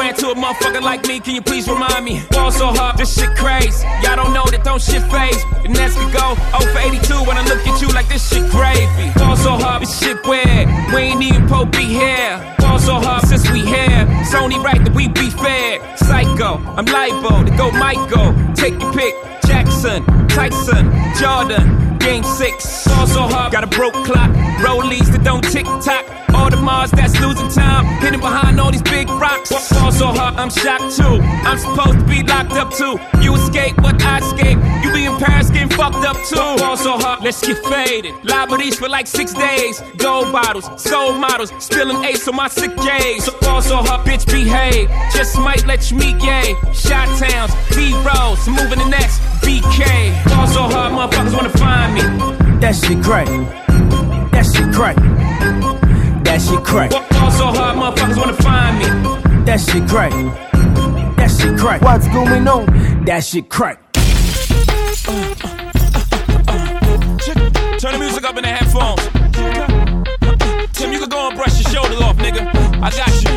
[0.00, 1.20] What's 50 grand to a motherfucker like me?
[1.20, 2.22] Can you please remind me?
[2.30, 3.86] Ball so hard, this shit crazy.
[4.02, 5.44] Y'all don't know that don't shit phase.
[5.64, 8.48] And as we go, 0 for 82 when I look at you like this shit
[8.50, 9.12] gravy.
[9.18, 10.68] Ball so hard, this shit weird.
[10.94, 12.56] We ain't even po be here.
[12.58, 14.06] Ball so hard since we here.
[14.24, 15.80] It's only right that we be fair.
[15.96, 18.32] Psycho, I'm liable to go Michael.
[18.54, 19.14] Take your pick.
[19.44, 22.86] Jackson, Tyson, Jordan, Game six.
[22.88, 24.30] Ball so hard, got a broke clock.
[24.64, 26.06] Rollies that don't tick tock.
[26.32, 27.84] Audemars that's losing time.
[28.00, 29.50] Hidden behind all these big rocks.
[29.90, 31.18] Ball so hard, I'm shocked too.
[31.42, 32.94] I'm supposed to be locked up too.
[33.20, 34.58] You escape, but I escape.
[34.84, 36.62] You be in Paris getting fucked up too.
[36.62, 38.14] Ball so hard, let's get faded.
[38.22, 39.82] Liberties for like six days.
[39.96, 41.52] Gold bottles, soul models.
[41.58, 43.24] Spilling ace on my sick days.
[43.24, 44.88] So ball so hard, bitch, behave.
[45.12, 46.54] Just might let you meet gay.
[46.72, 49.18] Shot towns, B rolls, moving the next.
[49.42, 50.24] BK.
[50.26, 52.02] Ball so hard, motherfuckers wanna find me.
[52.60, 53.26] That shit crack.
[54.30, 54.96] That shit crack.
[56.22, 56.90] That shit crack.
[56.90, 59.29] Ball so hard, motherfuckers wanna find me.
[59.44, 60.12] That shit crack.
[61.16, 61.82] That shit crack.
[61.82, 63.04] What's going on?
[63.04, 63.92] That shit crack.
[67.78, 69.00] Turn the music up in the headphones.
[70.74, 72.46] Tim, you can go and brush your shoulders off, nigga.
[72.82, 73.29] I got you.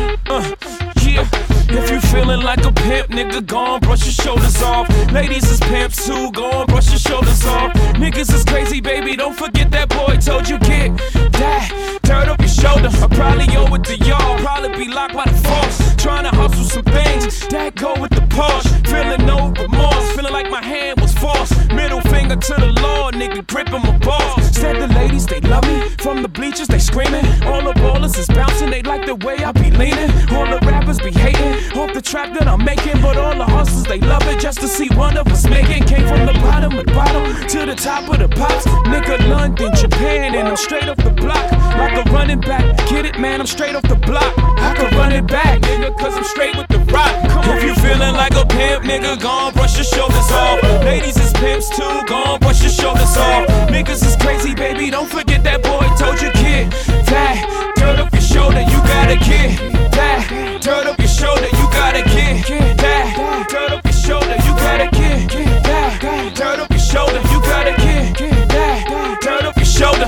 [2.14, 4.88] Feeling like a pimp, nigga, go and brush your shoulders off.
[5.12, 7.72] Ladies is pimps too, go and brush your shoulders off.
[8.02, 10.96] Niggas is crazy, baby, don't forget that boy told you get
[11.32, 12.00] that.
[12.04, 12.90] Turn up your shoulder.
[13.02, 14.38] I probably owe it to y'all.
[14.38, 15.76] Probably be locked by the force.
[15.96, 18.70] Trying to hustle some things that go with the Porsche.
[18.86, 21.54] Feeling no remorse, feeling like my hand was forced.
[21.72, 24.52] Middle finger to the law, nigga, gripping my balls.
[24.54, 25.88] The ladies, they love me.
[25.98, 27.26] From the bleachers, they screaming.
[27.44, 30.10] All the ballers is bouncing, they like the way I be leaning.
[30.34, 31.54] All the rappers be hating.
[31.76, 34.68] Hope the trap that I'm making, but all the hustlers, they love it just to
[34.68, 35.84] see one of us making.
[35.84, 38.66] Came from the bottom of the bottom to the top of the pops.
[38.92, 41.52] Nigga, London, Japan, and I'm straight off the block.
[41.80, 42.64] Like a running back.
[42.88, 44.32] Get it, man, I'm straight off the block.
[44.38, 47.12] I can run it back, nigga, cause I'm straight with the rock.
[47.30, 50.62] Come if you feeling like a pimp, nigga, gon' brush your shoulders off.
[50.84, 53.46] Ladies is pimps too, gon' brush your shoulders off.
[53.68, 56.70] Niggas is crazy, baby, don't forget that boy told you, kid.
[57.10, 57.42] That,
[57.74, 59.58] dirt up your shoulder, you gotta get.
[59.90, 60.22] That,
[60.62, 62.46] dirt up your shoulder, you gotta get.
[62.78, 63.10] That,
[63.50, 65.30] dirt up your shoulder, you gotta get.
[65.66, 65.98] That,
[66.38, 68.18] dirt up your shoulder, you gotta get.
[68.54, 70.06] That, dirt up your shoulder.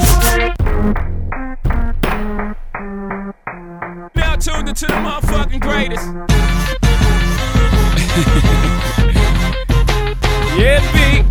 [4.14, 6.06] Now tuned into the motherfucking greatest.
[10.62, 11.26] yeah, B.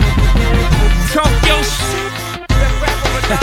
[1.14, 2.05] Talk your shit.
[3.26, 3.42] How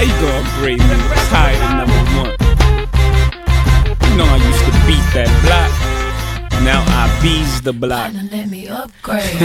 [0.00, 0.84] you gonna upgrade me?
[0.86, 2.30] It's higher than number one.
[4.08, 5.72] You know I used to beat that block.
[6.62, 8.12] Now I bees the block.
[8.30, 9.24] Let me upgrade.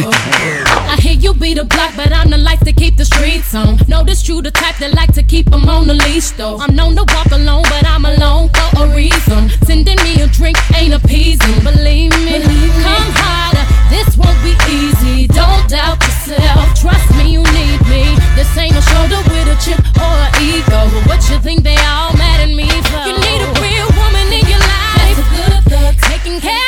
[0.94, 3.80] I hear you be the block, but I'm the life to keep the streets on.
[3.88, 6.58] Notice you the type that like to keep them on the leash, though.
[6.60, 9.50] I'm known to walk alone, but I'm alone for a reason.
[9.66, 12.38] Sending me a drink ain't appeasing, believe me.
[12.86, 13.57] Come harder,
[13.90, 16.74] this won't be easy, don't doubt yourself.
[16.76, 18.04] Trust me, you need me.
[18.36, 20.80] This ain't a shoulder with a chip or an ego.
[20.92, 23.04] But what you think they all mad at me for?
[23.08, 25.16] You need a real woman in your life.
[25.16, 26.67] That's a good look, taking care.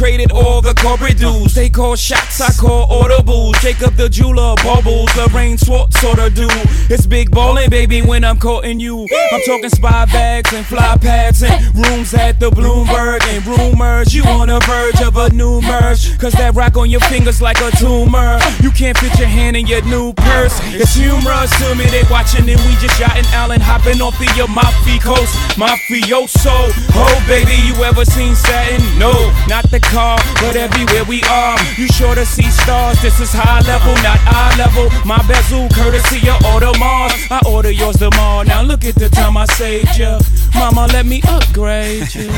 [0.00, 1.54] The corporate dues.
[1.54, 3.54] They call shots, I call audibles.
[3.60, 6.48] Jacob the jeweler, bubbles, the rain sort sorta do.
[6.92, 9.06] It's big ballin', baby, when I'm courting you.
[9.32, 14.14] I'm talking spy bags and fly pads and rooms at the Bloomberg and rumors.
[14.14, 16.18] You on the verge of a new merge.
[16.18, 18.38] Cause that rock on your fingers like a tumor.
[18.60, 20.60] You can't fit your in your new purse.
[20.76, 24.98] It's humorous to me, they watching and we just yachting Allen hopping off the Amalfi
[25.00, 25.32] Coast.
[25.56, 26.68] Mafioso.
[26.92, 28.84] Oh, baby, you ever seen satin?
[28.98, 29.12] No,
[29.48, 31.56] not the car, but everywhere we are.
[31.78, 33.00] You sure to see stars.
[33.00, 34.90] This is high level, not eye level.
[35.06, 37.16] My bezel, courtesy of Audemars.
[37.30, 38.42] I order yours tomorrow.
[38.42, 40.18] Now look at the time I saved you.
[40.54, 42.28] Mama, let me upgrade you.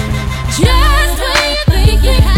[0.55, 2.38] Just when you think you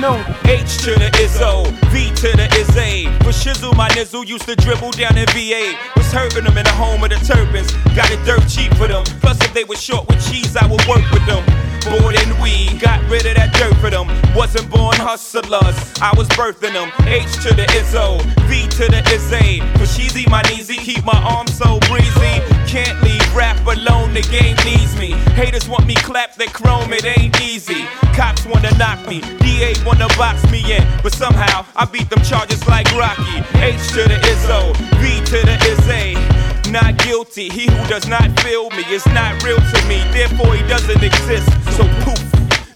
[0.00, 3.04] H to the Izzo, V to the Izzy.
[3.18, 5.76] But Shizzle, my nizzle, used to dribble down in VA.
[5.94, 7.70] Was hurting them in the home of the turbans.
[7.94, 9.04] Got it dirt cheap for them.
[9.20, 11.44] Plus, if they were short with cheese, I would work with them.
[11.88, 14.06] More than we got rid of that dirt for them.
[14.34, 16.92] Wasn't born hustlers, I was birthing them.
[17.06, 19.60] H to the Izzo, V to the Izzy.
[19.74, 22.42] But sheezy, my kneesy, keep my arms so breezy.
[22.66, 25.12] Can't leave rap alone, the game needs me.
[25.34, 27.86] Haters want me clap that chrome, it ain't easy.
[28.14, 30.86] Cops wanna knock me, DA wanna box me in.
[31.02, 33.38] But somehow, I beat them charges like Rocky.
[33.58, 36.29] H to the Izzo, V to the Izzy.
[36.70, 40.62] Not guilty, he who does not feel me is not real to me, therefore he
[40.68, 41.50] doesn't exist.
[41.74, 42.22] So poof,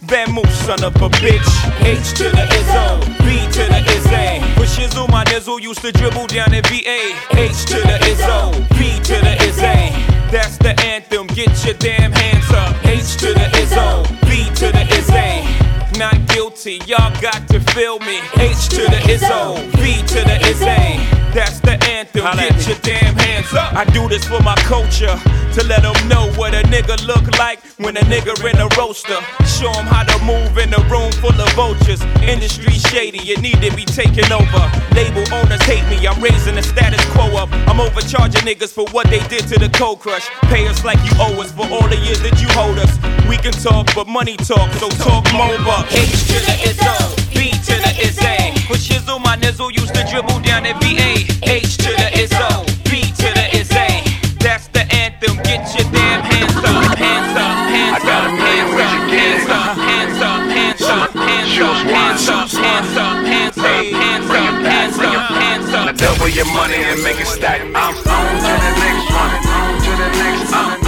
[0.02, 1.46] Vamoose, son of a bitch.
[1.80, 4.42] H to the Izzo, B to the Izzy.
[4.56, 7.14] But Shizzle, my nizzle, used to dribble down in VA.
[7.38, 9.94] H to the Izzo, B to the Izzy.
[10.32, 12.74] That's the anthem, get your damn hands up.
[12.84, 15.98] H to the Izzo, B to the Izzy.
[16.00, 16.18] Not
[16.54, 18.20] guilty, y'all got to feel me.
[18.36, 21.24] H to the Izzo, B to the Izzy.
[21.34, 23.74] That's the anthem, get your damn hands up.
[23.74, 25.18] I do this for my culture
[25.54, 29.18] to let them know what a nigga look like when a nigga in a roaster.
[29.58, 32.00] Show them how to move in a room full of vultures.
[32.22, 34.62] Industry shady, it need to be taken over.
[34.94, 37.50] Label owners hate me, I'm raising the status quo up.
[37.66, 40.28] I'm overcharging niggas for what they did to the cold crush.
[40.54, 42.94] Pay us like you owe us for all the years that you hold us.
[43.26, 45.58] We can talk, but money talk, so talk more.
[45.90, 46.94] H to the Izzo,
[47.34, 48.68] B to the Izzy.
[48.70, 51.24] With Shizzle, my nizzle used to dribble down at VA.
[51.42, 53.92] H to the Izzo, B to the Izzy.
[54.38, 60.20] That's the anthem, get your damn hands up, hands up, hands up, hands up, hands
[60.20, 64.54] up, hands up, hands up, hands up, hands up, hands up, hands up, hands up,
[64.64, 65.96] hands up, hands up.
[65.96, 67.60] Double your money and make it stack.
[67.60, 69.34] I'm on to the next one.
[69.48, 70.83] On to the next one.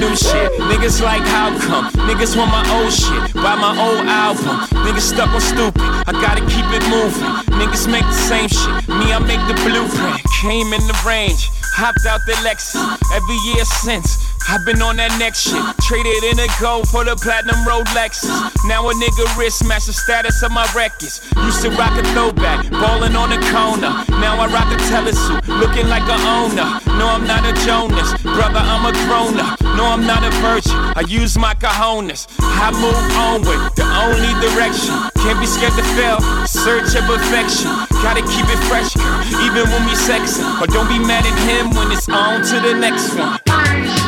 [0.00, 0.52] New shit.
[0.70, 1.90] Niggas like how come?
[2.06, 3.34] Niggas want my old shit.
[3.34, 4.62] Buy my old album.
[4.86, 5.82] Niggas stuck on stupid.
[6.06, 7.26] I gotta keep it moving.
[7.58, 8.88] Niggas make the same shit.
[8.88, 10.22] Me, I make the blueprint.
[10.40, 11.50] Came in the range.
[11.74, 12.78] Hopped out the Lexus.
[13.14, 14.27] Every year since.
[14.48, 15.60] I've been on that next shit.
[15.84, 18.32] Traded in a gold for the platinum Rolexes.
[18.64, 21.20] Now a nigga wrist match the status of my records.
[21.44, 23.92] Used to rock a throwback, ballin' on the corner.
[24.16, 26.80] Now I rock a telesuit, looking like a owner.
[26.96, 29.60] No, I'm not a Jonas, brother, I'm a grown up.
[29.76, 30.80] No, I'm not a virgin.
[30.96, 32.24] I use my cojones.
[32.40, 34.96] I move onward, the only direction.
[35.20, 36.24] Can't be scared to fail.
[36.48, 37.68] Search of perfection.
[38.00, 38.96] Gotta keep it fresh,
[39.44, 40.40] even when we sexin'.
[40.56, 44.07] But don't be mad at him when it's on to the next one.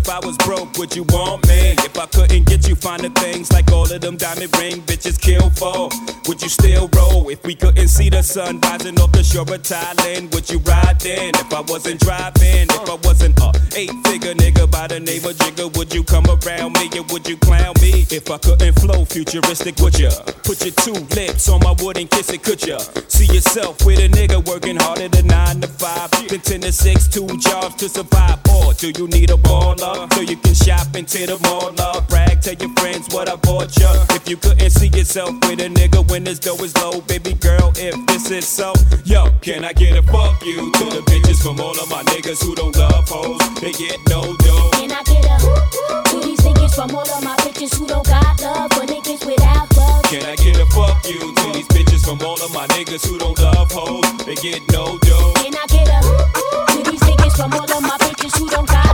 [0.00, 1.76] if I was broke, would you want me?
[1.84, 5.50] If I couldn't get you finer things like all of them diamond ring bitches kill
[5.50, 5.88] for,
[6.26, 7.28] would you still roll?
[7.28, 11.00] If we couldn't see the sun rising off the shore of Thailand, would you ride
[11.00, 11.34] then?
[11.34, 15.36] If I wasn't driving, if I wasn't a eight figure nigga by the name of
[15.36, 18.06] Jigga, would you come around me and would you clown me?
[18.10, 20.10] If I couldn't flow futuristic, would ya?
[20.44, 22.78] Put your two lips on my wood and kiss it, could ya?
[23.08, 27.06] See yourself with a nigga working harder than nine to five, then ten to six,
[27.06, 28.38] two jobs to survive.
[28.54, 31.72] Or do you need a baller so you can shop into the mall?
[31.72, 33.90] Love, brag, tell your friends what I bought ya.
[34.10, 37.72] If you couldn't see yourself with a nigga when his dough is low, baby girl,
[37.76, 38.72] if this is so,
[39.04, 42.42] yo, can I get a fuck you to the bitches from all of my niggas
[42.44, 43.40] who don't love hoes?
[43.60, 44.70] They get no dough.
[44.74, 45.36] Can I get a
[46.10, 49.74] to these niggas from all of my bitches who don't got love for niggas without
[49.76, 50.02] love?
[50.04, 53.18] Can I get a fuck you to these bitches from all of my niggas who
[53.18, 54.04] don't love hoes?
[54.24, 55.32] They get no dough.
[55.36, 56.00] Can I get a
[56.72, 58.89] to these niggas from all of my bitches who don't got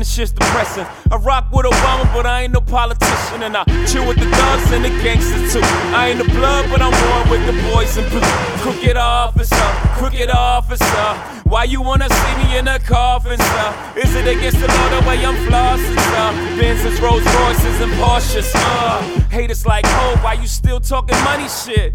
[0.00, 0.86] it's just depressing.
[1.10, 4.72] I rock with Obama, but I ain't no politician, and I chill with the thugs
[4.72, 5.60] and the gangsters too.
[5.94, 8.20] I ain't the blood, but I'm one with the boys in blue.
[8.62, 9.68] Crooked officer,
[9.98, 11.08] crooked officer.
[11.44, 13.74] Why you wanna see me in a coffin, sir?
[13.96, 16.28] Is it against the law the way I'm flossing, sir?
[16.58, 19.02] Benzes, Rolls Royces, and Porsches, uh.
[19.30, 21.94] Haters like, oh, why you still talking money shit?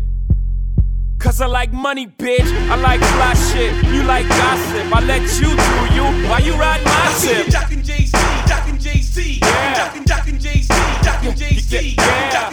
[1.23, 2.51] Cause I like money, bitch.
[2.69, 3.73] I like fly shit.
[3.93, 4.93] You like gossip.
[4.93, 6.03] I let you do you.
[6.29, 7.47] Why you ride my ship?
[7.47, 8.11] Jockin' JC,
[8.45, 10.67] Jockin' JC, Jockin' Jockin' JC,
[11.01, 11.95] Jockin' JC,
[12.29, 12.52] Jockin'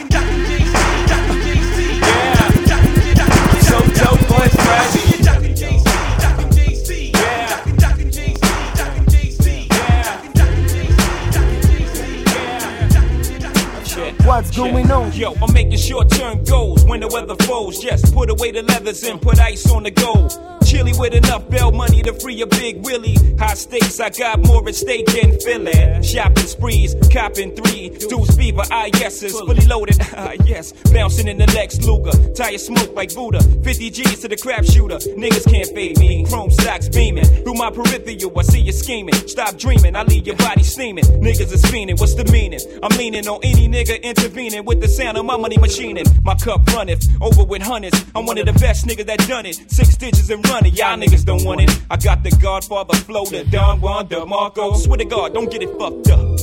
[14.23, 15.11] What's going on?
[15.13, 17.83] Yo, I'm making short term goals when the weather falls.
[17.83, 20.37] Yes, put away the leathers and put ice on the gold.
[20.63, 23.17] Chilly with enough bail money to free a big Willie.
[23.37, 26.03] High stakes, I got more at stake than Philly.
[26.03, 27.89] Shopping sprees, copping three.
[27.89, 30.71] Deuce fever, ah yeses, fully loaded, ah yes.
[30.93, 33.41] Bouncing in the Lex Luger, tire smoke like Buddha.
[33.41, 34.97] 50 G's to the crap shooter.
[34.97, 36.25] Niggas can't fade me.
[36.25, 37.25] Chrome stocks beaming.
[37.25, 39.15] Through my peripheral, I see you scheming.
[39.27, 41.05] Stop dreaming, I leave your body steaming.
[41.05, 42.59] Niggas is fiending, what's the meaning?
[42.83, 46.05] I'm leaning on any nigga intervening with the sound of my money machining.
[46.23, 48.03] My cup runneth over with hundreds.
[48.13, 49.55] I'm one of the best niggas that done it.
[49.71, 51.71] Six digits and running, y'all niggas don't want it.
[51.89, 54.75] I got the Godfather flow, the Don Juan DeMarco.
[54.77, 56.37] Swear to God, don't get it fucked up.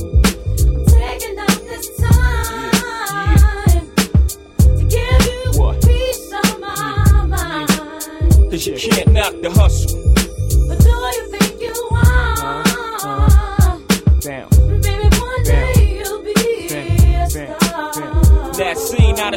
[0.87, 2.71] Taking this time
[4.77, 5.81] to give you What?
[5.85, 7.69] peace of my mind.
[8.51, 10.08] Cause you can't knock the hustle.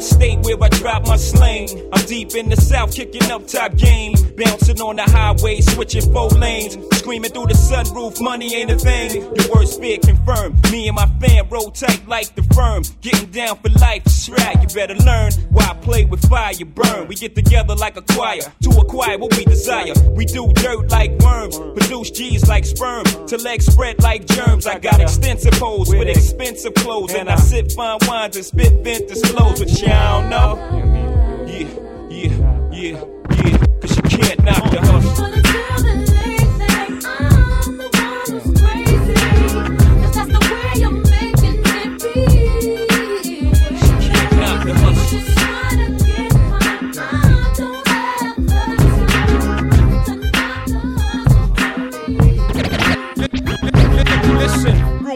[0.03, 1.69] State where I drop my sling.
[1.93, 4.15] I'm deep in the south, kicking up top game.
[4.35, 6.79] Bouncing on the highway, switching four lanes.
[6.97, 9.21] Screaming through the sunroof, money ain't a thing.
[9.21, 10.55] Your worst fear confirmed.
[10.73, 12.83] Me and my fam roll tight like the firm.
[13.03, 14.57] Getting down for life, right.
[14.63, 17.09] You better learn why I play with fire, you burn.
[17.09, 19.93] We get together like a choir to acquire what we desire.
[20.17, 23.05] We do dirt like worms, produce G's like sperm.
[23.27, 24.67] To legs spread like germs.
[24.67, 27.13] I got extensive hoes with expensive clothes.
[27.13, 31.02] And I sip fine wines and spit vintage flows, but y'all know.
[31.47, 31.69] Yeah,
[32.09, 33.67] yeah, yeah, yeah.
[33.81, 35.32] Cause you can't knock the hustle.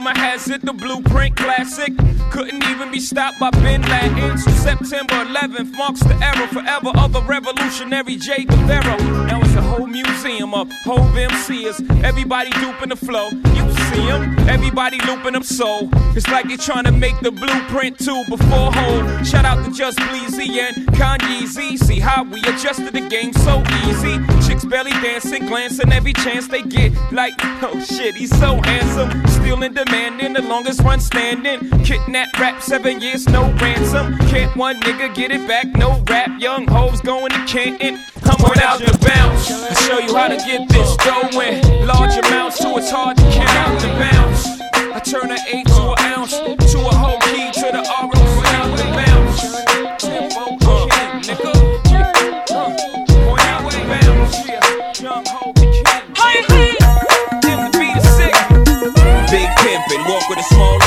[0.06, 1.92] Rumor has it the blueprint classic
[2.30, 4.38] couldn't even be stopped by Bin Laden.
[4.38, 8.44] September 11th marks the era forever of the revolutionary J.
[8.44, 9.02] Guevara.
[9.26, 12.04] Now a whole museum of whole MCs.
[12.04, 13.28] Everybody duping the flow.
[13.30, 15.88] You see them, everybody looping them so.
[16.14, 19.24] It's like they trying to make the blueprint too before whole.
[19.24, 21.78] Shout out to Just Bleezy and Kanye Z.
[21.78, 24.18] See how we adjusted the game so easy.
[24.46, 26.92] Chicks belly dancing, glancing every chance they get.
[27.12, 29.26] Like, oh shit, he's so handsome.
[29.28, 31.70] Still in demand the longest run standing.
[31.82, 34.18] Kidnap rap, seven years, no ransom.
[34.28, 36.40] Can't one nigga get it back, no rap.
[36.40, 37.98] Young hoes going to Canton.
[38.28, 39.50] I'm without the bounce.
[39.50, 43.22] I show you how to get this dough in large amounts, so it's hard to
[43.30, 44.60] count out the bounce.
[44.74, 48.76] I turn an eight to an ounce, to a whole key to the R without
[48.76, 49.40] the bounce.
[50.02, 51.52] Tempo king, nigga.
[53.26, 55.00] Point out the bounce.
[55.00, 55.84] Young hoe king.
[57.42, 58.34] Them to be the sick.
[59.30, 60.78] Big pimpin', walk with a small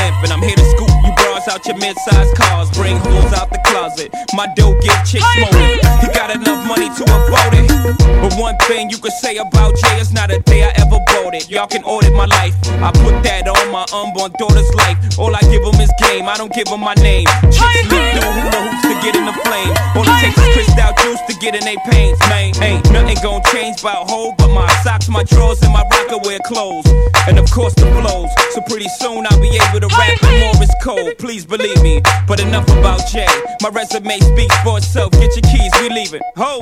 [1.60, 4.14] out your mid-sized cars, bring hoes out the closet.
[4.34, 5.80] My dough get chicks smoking.
[6.02, 7.59] He got enough money to afford it.
[7.98, 11.34] But one thing you could say about Jay is not a day I ever bought
[11.34, 11.50] it.
[11.50, 12.54] Y'all can audit my life.
[12.84, 14.98] I put that on my unborn daughter's life.
[15.18, 17.26] All I give them is game, I don't give them my name.
[17.50, 19.74] Chicks look through hula hoops to get in the flame.
[19.98, 22.54] All it takes is crystal juice to get in they pains, man.
[22.62, 26.86] Ain't nothing gon' change about hoe, but my socks, my drawers, and my Rocawear clothes.
[27.28, 28.30] And of course the flows.
[28.54, 31.18] So pretty soon I'll be able to rap and more is cold.
[31.18, 32.02] Please believe me.
[32.28, 33.28] But enough about Jay.
[33.62, 35.12] My resume speaks for itself.
[35.14, 36.22] Get your keys, we leaving.
[36.38, 36.62] Ho!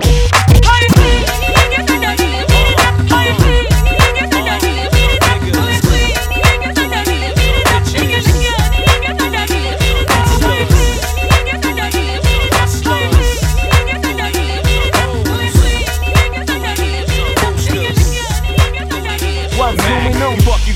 [2.08, 2.47] Fuck you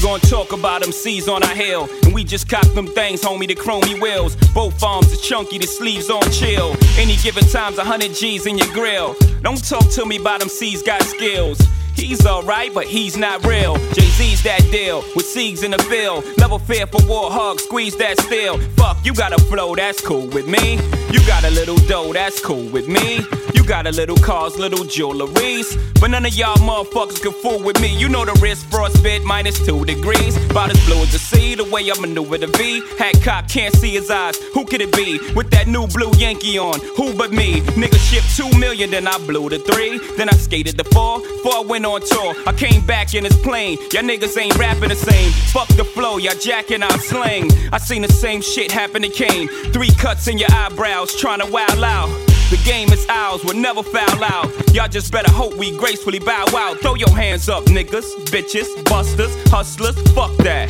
[0.01, 1.87] gonna talk about them C's on our hill.
[2.03, 4.35] And we just cop them things, homie, the chromey wheels.
[4.53, 6.75] Both arms are chunky, the sleeves on chill.
[6.97, 9.15] Any given time's a hundred G's in your grill.
[9.41, 11.59] Don't talk to me about them C's got skills.
[11.95, 13.75] He's alright, but he's not real.
[13.93, 16.25] Jay Z's that deal with C's in the field.
[16.37, 18.59] Level fear for war hug, squeeze that steel.
[18.77, 20.79] Fuck, you got a flow, that's cool with me.
[21.11, 23.21] You got a little dough, that's cool with me.
[23.53, 25.77] You got a little cars, little jewelries.
[25.99, 27.95] But none of y'all motherfuckers can fool with me.
[27.95, 30.35] You know the wrist frostbit minus two degrees.
[30.49, 32.81] About as blue as the sea, the way I maneuver the V.
[32.97, 34.37] Hat cop can't see his eyes.
[34.53, 35.19] Who could it be?
[35.35, 36.79] With that new blue Yankee on.
[36.97, 37.61] Who but me?
[37.77, 39.99] Nigga shipped two million, then I blew the three.
[40.17, 41.19] Then I skated the four.
[41.43, 43.77] Four went on tour, I came back in his plane.
[43.91, 45.31] Y'all niggas ain't rapping the same.
[45.51, 47.49] Fuck the flow, y'all jacking out slang.
[47.71, 49.47] I seen the same shit happen to Kane.
[49.71, 52.09] Three cuts in your eyebrows, trying to wow out.
[52.49, 54.51] The game is ours, we'll never foul out.
[54.73, 56.79] Y'all just better hope we gracefully bow out.
[56.79, 60.67] Throw your hands up, niggas, bitches, busters, hustlers, fuck that.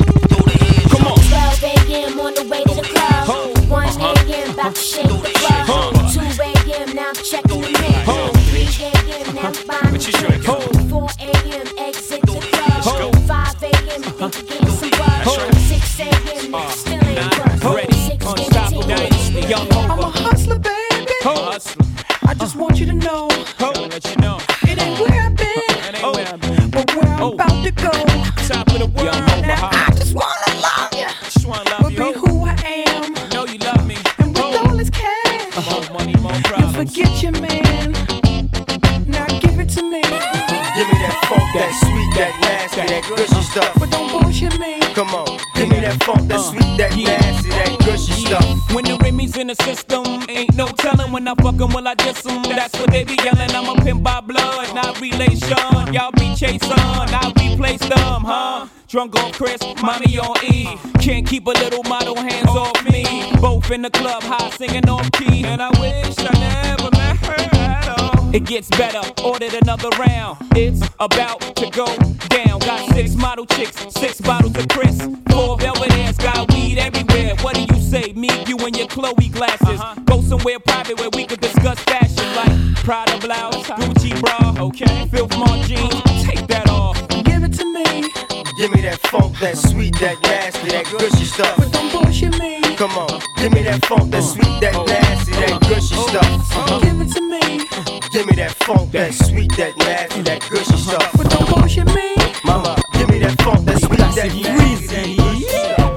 [0.90, 1.18] Come on.
[1.18, 2.20] 5 a.m.
[2.20, 3.68] on the way to the club.
[3.68, 4.50] 1 a.m.
[4.50, 5.94] about to shake the club.
[6.12, 6.94] 2 a.m.
[6.94, 8.31] now I'm checking the mix.
[8.72, 9.34] 3 a.m.
[9.34, 11.66] now I'm buying the 4 a.m.
[11.78, 13.14] exit the club.
[13.26, 14.02] 5 a.m.
[14.02, 15.68] getting some buzz.
[15.68, 16.70] 6 a.m.
[16.70, 17.64] still ain't.
[17.64, 21.12] Ready, unstoppable I'm a hustler, baby.
[22.24, 23.28] I just want you to know.
[23.60, 24.38] let you know.
[24.62, 28.11] It ain't where I've been, but where I'm about to go.
[45.92, 48.72] That funk, that sweet, that nasty, that uh, gushy stuff.
[48.72, 51.94] When the Remy's in the system, ain't no telling when I fuck 'em, will I
[51.94, 52.42] diss 'em?
[52.44, 53.50] That's what they be yelling.
[53.50, 55.92] I'm a pimp by blood, not relation.
[55.92, 58.68] Y'all be chasing, I replace them, huh?
[58.88, 60.78] Drunk on Cris, mommy on E.
[60.98, 63.04] Can't keep a little model hands off me.
[63.38, 65.44] Both in the club, high singing off key.
[65.44, 66.91] And I wish I never
[68.32, 70.38] It gets better, ordered another round.
[70.56, 71.84] It's about to go
[72.28, 72.60] down.
[72.60, 75.02] Got six model chicks, six bottles of Cris.
[75.30, 77.36] Four velvet ass, got weed everywhere.
[77.42, 78.14] What do you say?
[78.14, 79.78] Me, you, and your Chloe glasses.
[79.78, 80.00] Uh-huh.
[80.06, 83.76] Go somewhere private where we could discuss fashion like Prada blouse, uh-huh.
[83.82, 85.06] Gucci bra, okay?
[85.08, 86.96] Filth Mart jeans, take that off.
[87.24, 88.10] Give it to me.
[88.56, 91.54] Give me that funk, that sweet, that nasty, that gushy stuff.
[91.58, 92.62] But don't bullshit me.
[92.76, 94.84] Come on, give me that funk, that sweet, that oh.
[94.84, 96.06] nasty, that gushy oh.
[96.08, 96.91] stuff.
[98.66, 101.02] Funk, that sweet, that nasty, that gushy stuff.
[101.02, 101.18] Uh-huh.
[101.18, 102.14] But don't bullshit me.
[102.44, 105.18] Mama, give me that funk, that sweet, that nasty.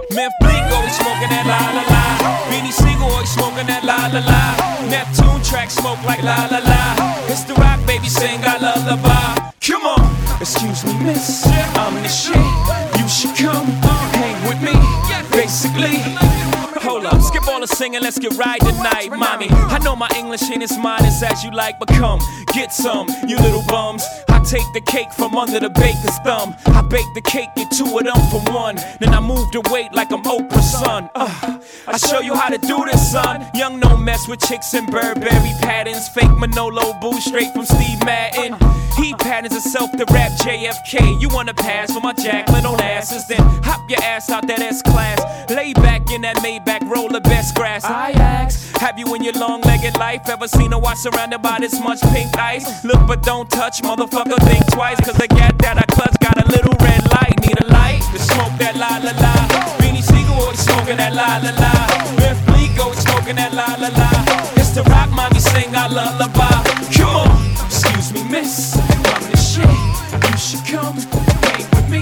[0.09, 2.03] Memph Bleek always smoking that la la la.
[2.49, 4.41] Beanie Sigel always smoking that la la la.
[4.89, 6.82] Neptune track smoke like la la la.
[7.30, 9.53] It's the rock baby sing I love the bar.
[9.61, 11.45] Come on, excuse me miss,
[17.76, 19.47] singing, let's get right tonight, mommy.
[19.49, 22.19] I know my English ain't as modest as you like, but come,
[22.53, 24.03] get some, you little bums.
[24.45, 26.55] Take the cake from under the baker's thumb.
[26.67, 28.75] I bake the cake, get two of them for one.
[28.99, 31.09] Then I move the weight like I'm Oprah's son.
[31.15, 33.45] Uh, I show you how to do this, son.
[33.55, 36.07] Young no mess with chicks in Burberry patterns.
[36.09, 38.55] Fake Manolo boo straight from Steve Madden.
[38.97, 41.19] He patterns himself to rap JFK.
[41.19, 43.27] You wanna pass for my Jacqueline on asses?
[43.27, 45.19] Then hop your ass out that S class.
[45.49, 47.83] Lay back in that Maybach, roll the best grass.
[47.83, 51.57] I ask, have you in your long legged life ever seen a watch surrounded by
[51.59, 52.83] this much pink ice?
[52.85, 54.99] Look but don't touch, motherfucker, think twice.
[55.01, 57.36] Cause the gap that I clutch got a little red light.
[57.41, 59.33] Need a light to smoke that la la la.
[59.79, 61.73] Beanie Sigel always smoking that la la la.
[62.17, 64.09] Biff Bleek always smoking that la la la.
[64.55, 66.49] It's the rock mommy sing I lullaby.
[66.95, 68.75] Come on, excuse me, miss.
[68.77, 69.69] I'm the shit.
[70.31, 70.97] You should come
[71.45, 72.01] hang with me.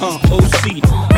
[0.00, 1.15] Uh, OC.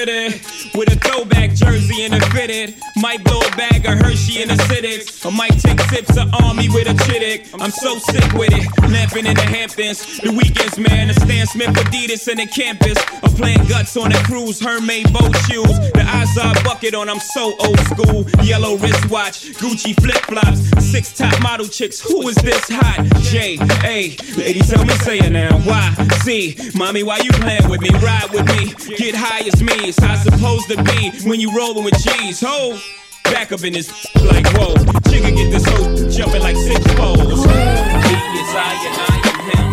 [0.00, 2.74] With a throwback jersey and a fitted.
[2.96, 5.26] Might blow a bag of Hershey in acidics.
[5.26, 7.52] Or might take sips of Army with a chittick.
[7.60, 8.66] I'm so sick with it.
[8.90, 10.18] Lamping in the Hamptons.
[10.20, 11.08] The weekends, man.
[11.08, 12.96] The Stan Smith Adidas and the campus.
[13.22, 14.58] I'm playing guts on a cruise.
[14.58, 15.78] Hermaid boat shoes.
[15.92, 17.10] The Azar bucket on.
[17.10, 18.24] I'm so old school.
[18.42, 19.52] Yellow wristwatch.
[19.60, 20.60] Gucci flip flops.
[20.82, 22.00] Six top model chicks.
[22.00, 23.04] Who is this hot?
[23.28, 24.16] J A.
[24.40, 25.58] Lady, tell me, say it now.
[25.60, 25.94] Why?
[26.24, 26.70] Z.
[26.74, 27.90] Mommy, why you playing with me?
[27.98, 28.96] Ride with me.
[28.96, 29.90] Get high as me.
[29.90, 32.40] It's how it's supposed to be when you rollin' with G's.
[32.40, 32.78] Ho!
[33.24, 34.74] Back up in this like whoa.
[35.10, 37.18] Chicken get this hoe jumping like six foes.
[37.20, 39.70] He is I and I am him.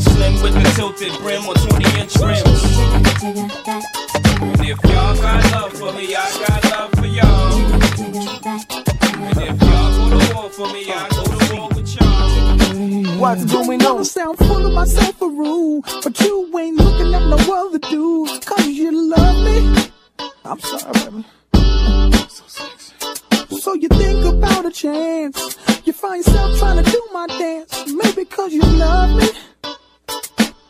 [0.00, 2.62] Slim with the tilted brim or 20 inch rims.
[4.42, 7.52] And if y'all got love for me, I got love for y'all.
[9.14, 11.13] And if y'all go to war for me, I
[13.18, 14.04] What's going on?
[14.04, 18.44] Sound full of myself a room, but you ain't looking at no other dudes.
[18.44, 19.90] Cause you love me.
[20.44, 21.24] I'm sorry, baby.
[22.28, 22.94] So sexy.
[23.56, 25.56] So you think about a chance.
[25.84, 27.84] You find yourself trying to do my dance.
[27.92, 29.28] Maybe cause you love me.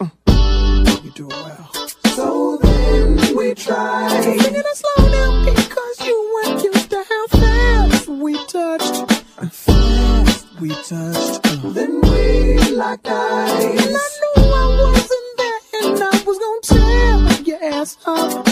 [0.01, 1.71] Uh, you do it well.
[2.15, 4.21] So then we try.
[4.23, 9.13] Taking it slow down because you weren't used to how fast we touched.
[9.51, 11.43] Fast we touched.
[11.75, 13.87] Then we locked eyes.
[13.87, 18.49] And I knew I wasn't there and I was gonna tear your ass up.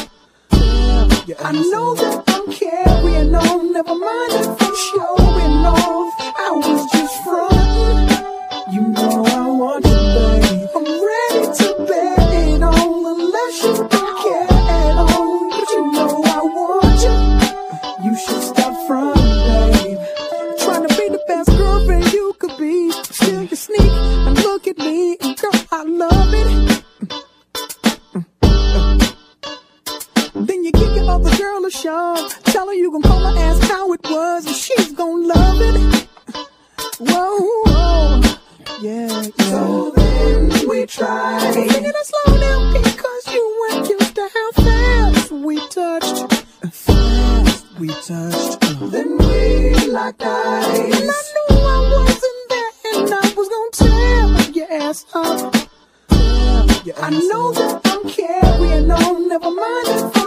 [1.44, 6.14] I know that I'm carrying on, never mind if I'm showing off.
[6.20, 7.01] I was
[31.82, 32.42] shove.
[32.44, 36.06] Tell her you gon' call her, ask how it was, and she's gon' love it.
[37.00, 38.20] Whoa, whoa.
[38.80, 39.50] Yeah, yeah.
[39.50, 41.52] So then we tried.
[41.52, 46.18] Singing it slow down because you weren't used to how fast we touched.
[46.70, 48.64] Fast we touched.
[48.64, 48.86] Uh.
[48.94, 50.78] Then we locked eyes.
[50.78, 55.54] And I knew I wasn't there, and I was gonna tear your ass up.
[57.04, 59.28] I know that I'm carrying on.
[59.28, 60.21] Never mind if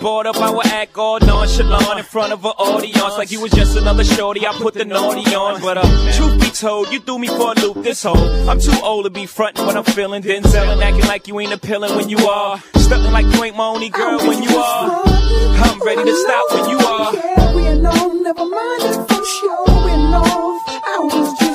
[0.00, 3.52] brought up, I would act all nonchalant in front of an audience like you was
[3.52, 4.46] just another shorty.
[4.46, 7.60] I put the naughty on, but uh, truth be told, you threw me for a
[7.60, 8.16] loop this whole.
[8.48, 11.52] I'm too old to be frontin' what I'm feeling, then selling, acting like you ain't
[11.52, 15.02] appealing when you are, stuffing like you ain't my only girl when you are.
[15.04, 17.12] I'm ready to stop when you are.
[17.12, 20.62] Carrying on, never mind if I'm showing off.
[20.66, 21.49] I was